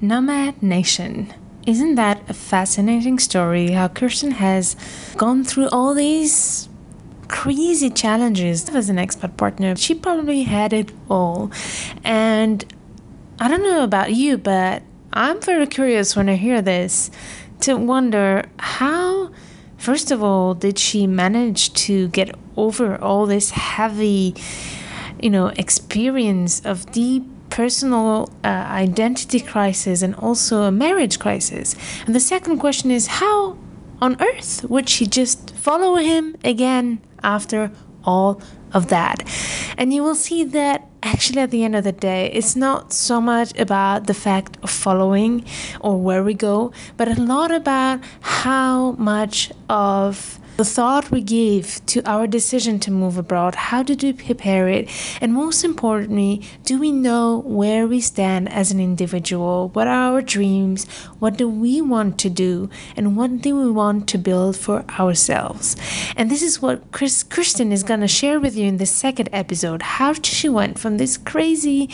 Nomad 0.00 0.62
Nation. 0.62 1.32
Isn't 1.66 1.94
that 1.94 2.28
a 2.28 2.34
fascinating 2.34 3.20
story? 3.20 3.70
How 3.70 3.86
Kirsten 3.86 4.32
has 4.32 4.74
gone 5.16 5.44
through 5.44 5.68
all 5.68 5.94
these 5.94 6.68
crazy 7.32 7.90
challenges 7.90 8.68
as 8.68 8.88
an 8.90 8.96
expat 8.96 9.36
partner. 9.36 9.74
She 9.74 9.94
probably 9.94 10.42
had 10.42 10.72
it 10.72 10.92
all. 11.08 11.50
And 12.04 12.64
I 13.40 13.48
don't 13.48 13.62
know 13.62 13.82
about 13.82 14.12
you, 14.12 14.38
but 14.38 14.82
I'm 15.12 15.40
very 15.40 15.66
curious 15.66 16.14
when 16.14 16.28
I 16.28 16.36
hear 16.36 16.62
this 16.62 17.10
to 17.60 17.74
wonder 17.76 18.44
how, 18.58 19.32
first 19.78 20.10
of 20.10 20.22
all, 20.22 20.54
did 20.54 20.78
she 20.78 21.06
manage 21.06 21.72
to 21.86 22.08
get 22.08 22.30
over 22.56 23.00
all 23.00 23.26
this 23.26 23.50
heavy, 23.50 24.34
you 25.18 25.30
know, 25.30 25.48
experience 25.56 26.64
of 26.66 26.92
deep 26.92 27.24
personal 27.48 28.30
uh, 28.44 28.48
identity 28.48 29.40
crisis 29.40 30.02
and 30.02 30.14
also 30.16 30.62
a 30.62 30.72
marriage 30.72 31.18
crisis. 31.18 31.74
And 32.06 32.14
the 32.14 32.20
second 32.20 32.58
question 32.58 32.90
is 32.90 33.06
how 33.22 33.58
on 34.00 34.20
earth 34.20 34.64
would 34.70 34.88
she 34.88 35.06
just 35.06 35.50
follow 35.54 35.96
him 35.96 36.36
again 36.44 37.00
after 37.22 37.70
all 38.04 38.40
of 38.72 38.88
that? 38.88 39.22
And 39.76 39.92
you 39.92 40.02
will 40.02 40.14
see 40.14 40.44
that 40.44 40.88
actually 41.02 41.40
at 41.40 41.50
the 41.50 41.64
end 41.64 41.74
of 41.74 41.84
the 41.84 41.92
day 41.92 42.30
it's 42.32 42.54
not 42.54 42.92
so 42.92 43.20
much 43.20 43.58
about 43.58 44.06
the 44.06 44.14
fact 44.14 44.56
of 44.62 44.70
following 44.70 45.44
or 45.80 46.00
where 46.00 46.22
we 46.22 46.32
go 46.32 46.72
but 46.96 47.08
a 47.08 47.20
lot 47.20 47.50
about 47.50 48.00
how 48.20 48.92
much 48.92 49.50
of 49.68 50.38
the 50.62 50.68
thought 50.68 51.10
we 51.10 51.20
give 51.20 51.84
to 51.86 52.00
our 52.08 52.28
decision 52.28 52.78
to 52.78 52.88
move 52.92 53.18
abroad, 53.18 53.56
how 53.56 53.82
did 53.82 54.00
we 54.00 54.12
prepare 54.12 54.68
it, 54.68 54.88
and 55.20 55.34
most 55.34 55.64
importantly, 55.64 56.40
do 56.64 56.78
we 56.78 56.92
know 56.92 57.42
where 57.44 57.88
we 57.88 58.00
stand 58.00 58.48
as 58.48 58.70
an 58.70 58.78
individual? 58.78 59.70
What 59.70 59.88
are 59.88 60.12
our 60.12 60.22
dreams? 60.22 60.86
What 61.18 61.36
do 61.36 61.48
we 61.48 61.80
want 61.80 62.16
to 62.20 62.30
do? 62.30 62.70
And 62.96 63.16
what 63.16 63.40
do 63.40 63.56
we 63.56 63.72
want 63.72 64.08
to 64.10 64.18
build 64.18 64.56
for 64.56 64.84
ourselves? 65.00 65.74
And 66.16 66.30
this 66.30 66.42
is 66.42 66.62
what 66.62 66.92
Chris, 66.92 67.24
Kristin 67.24 67.72
is 67.72 67.82
going 67.82 67.98
to 67.98 68.06
share 68.06 68.38
with 68.38 68.54
you 68.56 68.66
in 68.66 68.76
the 68.76 68.86
second 68.86 69.30
episode 69.32 69.82
how 69.82 70.12
she 70.12 70.48
went 70.48 70.78
from 70.78 70.96
this 70.96 71.18
crazy 71.18 71.90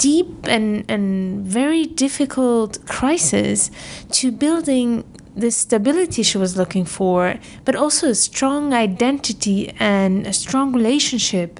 deep 0.00 0.48
and, 0.48 0.90
and 0.90 1.44
very 1.44 1.84
difficult 1.84 2.78
crisis 2.86 3.70
to 4.10 4.32
building 4.32 5.04
the 5.40 5.50
stability 5.50 6.22
she 6.22 6.38
was 6.38 6.56
looking 6.56 6.84
for, 6.84 7.36
but 7.64 7.74
also 7.74 8.10
a 8.10 8.14
strong 8.14 8.72
identity 8.72 9.72
and 9.78 10.26
a 10.26 10.32
strong 10.32 10.72
relationship 10.72 11.58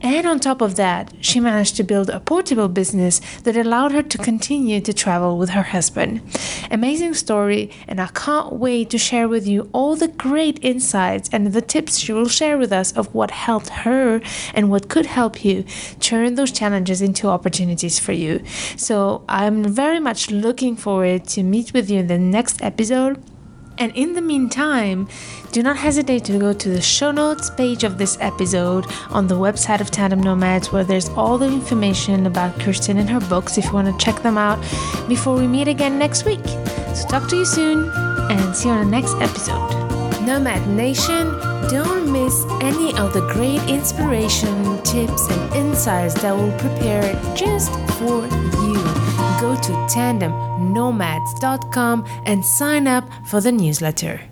and 0.00 0.26
on 0.26 0.40
top 0.40 0.60
of 0.60 0.76
that, 0.76 1.12
she 1.20 1.40
managed 1.40 1.76
to 1.76 1.84
build 1.84 2.10
a 2.10 2.20
portable 2.20 2.68
business 2.68 3.20
that 3.44 3.56
allowed 3.56 3.92
her 3.92 4.02
to 4.02 4.18
continue 4.18 4.80
to 4.80 4.92
travel 4.92 5.38
with 5.38 5.50
her 5.50 5.62
husband. 5.62 6.20
Amazing 6.70 7.14
story, 7.14 7.70
and 7.88 8.00
I 8.00 8.08
can't 8.08 8.54
wait 8.54 8.90
to 8.90 8.98
share 8.98 9.28
with 9.28 9.46
you 9.46 9.68
all 9.72 9.96
the 9.96 10.08
great 10.08 10.58
insights 10.62 11.28
and 11.32 11.52
the 11.52 11.62
tips 11.62 11.98
she 11.98 12.12
will 12.12 12.28
share 12.28 12.58
with 12.58 12.72
us 12.72 12.92
of 12.92 13.14
what 13.14 13.30
helped 13.30 13.70
her 13.70 14.20
and 14.54 14.70
what 14.70 14.88
could 14.88 15.06
help 15.06 15.44
you 15.44 15.64
turn 16.00 16.34
those 16.34 16.52
challenges 16.52 17.00
into 17.00 17.28
opportunities 17.28 17.98
for 17.98 18.12
you. 18.12 18.42
So 18.76 19.24
I'm 19.28 19.64
very 19.64 20.00
much 20.00 20.30
looking 20.30 20.76
forward 20.76 21.26
to 21.28 21.42
meet 21.42 21.72
with 21.72 21.90
you 21.90 22.00
in 22.00 22.06
the 22.06 22.18
next 22.18 22.62
episode. 22.62 23.22
And 23.78 23.92
in 23.96 24.14
the 24.14 24.22
meantime, 24.22 25.08
do 25.50 25.62
not 25.62 25.76
hesitate 25.76 26.24
to 26.26 26.38
go 26.38 26.52
to 26.52 26.68
the 26.68 26.80
show 26.80 27.10
notes 27.10 27.50
page 27.50 27.84
of 27.84 27.98
this 27.98 28.16
episode 28.20 28.86
on 29.10 29.26
the 29.26 29.34
website 29.34 29.80
of 29.80 29.90
Tandem 29.90 30.20
Nomads, 30.20 30.72
where 30.72 30.84
there's 30.84 31.08
all 31.10 31.38
the 31.38 31.46
information 31.46 32.26
about 32.26 32.54
Kristin 32.58 32.98
and 32.98 33.10
her 33.10 33.20
books 33.20 33.58
if 33.58 33.66
you 33.66 33.72
want 33.72 33.88
to 33.88 34.04
check 34.04 34.22
them 34.22 34.38
out 34.38 34.60
before 35.08 35.36
we 35.36 35.46
meet 35.46 35.68
again 35.68 35.98
next 35.98 36.24
week. 36.24 36.44
So, 36.94 37.08
talk 37.08 37.28
to 37.30 37.36
you 37.36 37.44
soon 37.44 37.90
and 38.30 38.56
see 38.56 38.68
you 38.68 38.74
on 38.74 38.84
the 38.84 38.90
next 38.90 39.14
episode. 39.16 39.68
Nomad 40.24 40.66
Nation, 40.68 41.26
don't 41.68 42.10
miss 42.10 42.44
any 42.60 42.96
of 42.96 43.12
the 43.12 43.20
great 43.32 43.60
inspiration, 43.68 44.80
tips, 44.82 45.28
and 45.30 45.54
insights 45.54 46.14
that 46.22 46.34
will 46.34 46.56
prepare 46.58 47.02
just 47.34 47.72
for 47.98 48.26
you. 48.26 48.93
Go 49.44 49.52
to 49.54 49.72
tandemnomads.com 49.92 52.06
and 52.24 52.42
sign 52.42 52.86
up 52.86 53.04
for 53.26 53.42
the 53.42 53.52
newsletter. 53.52 54.26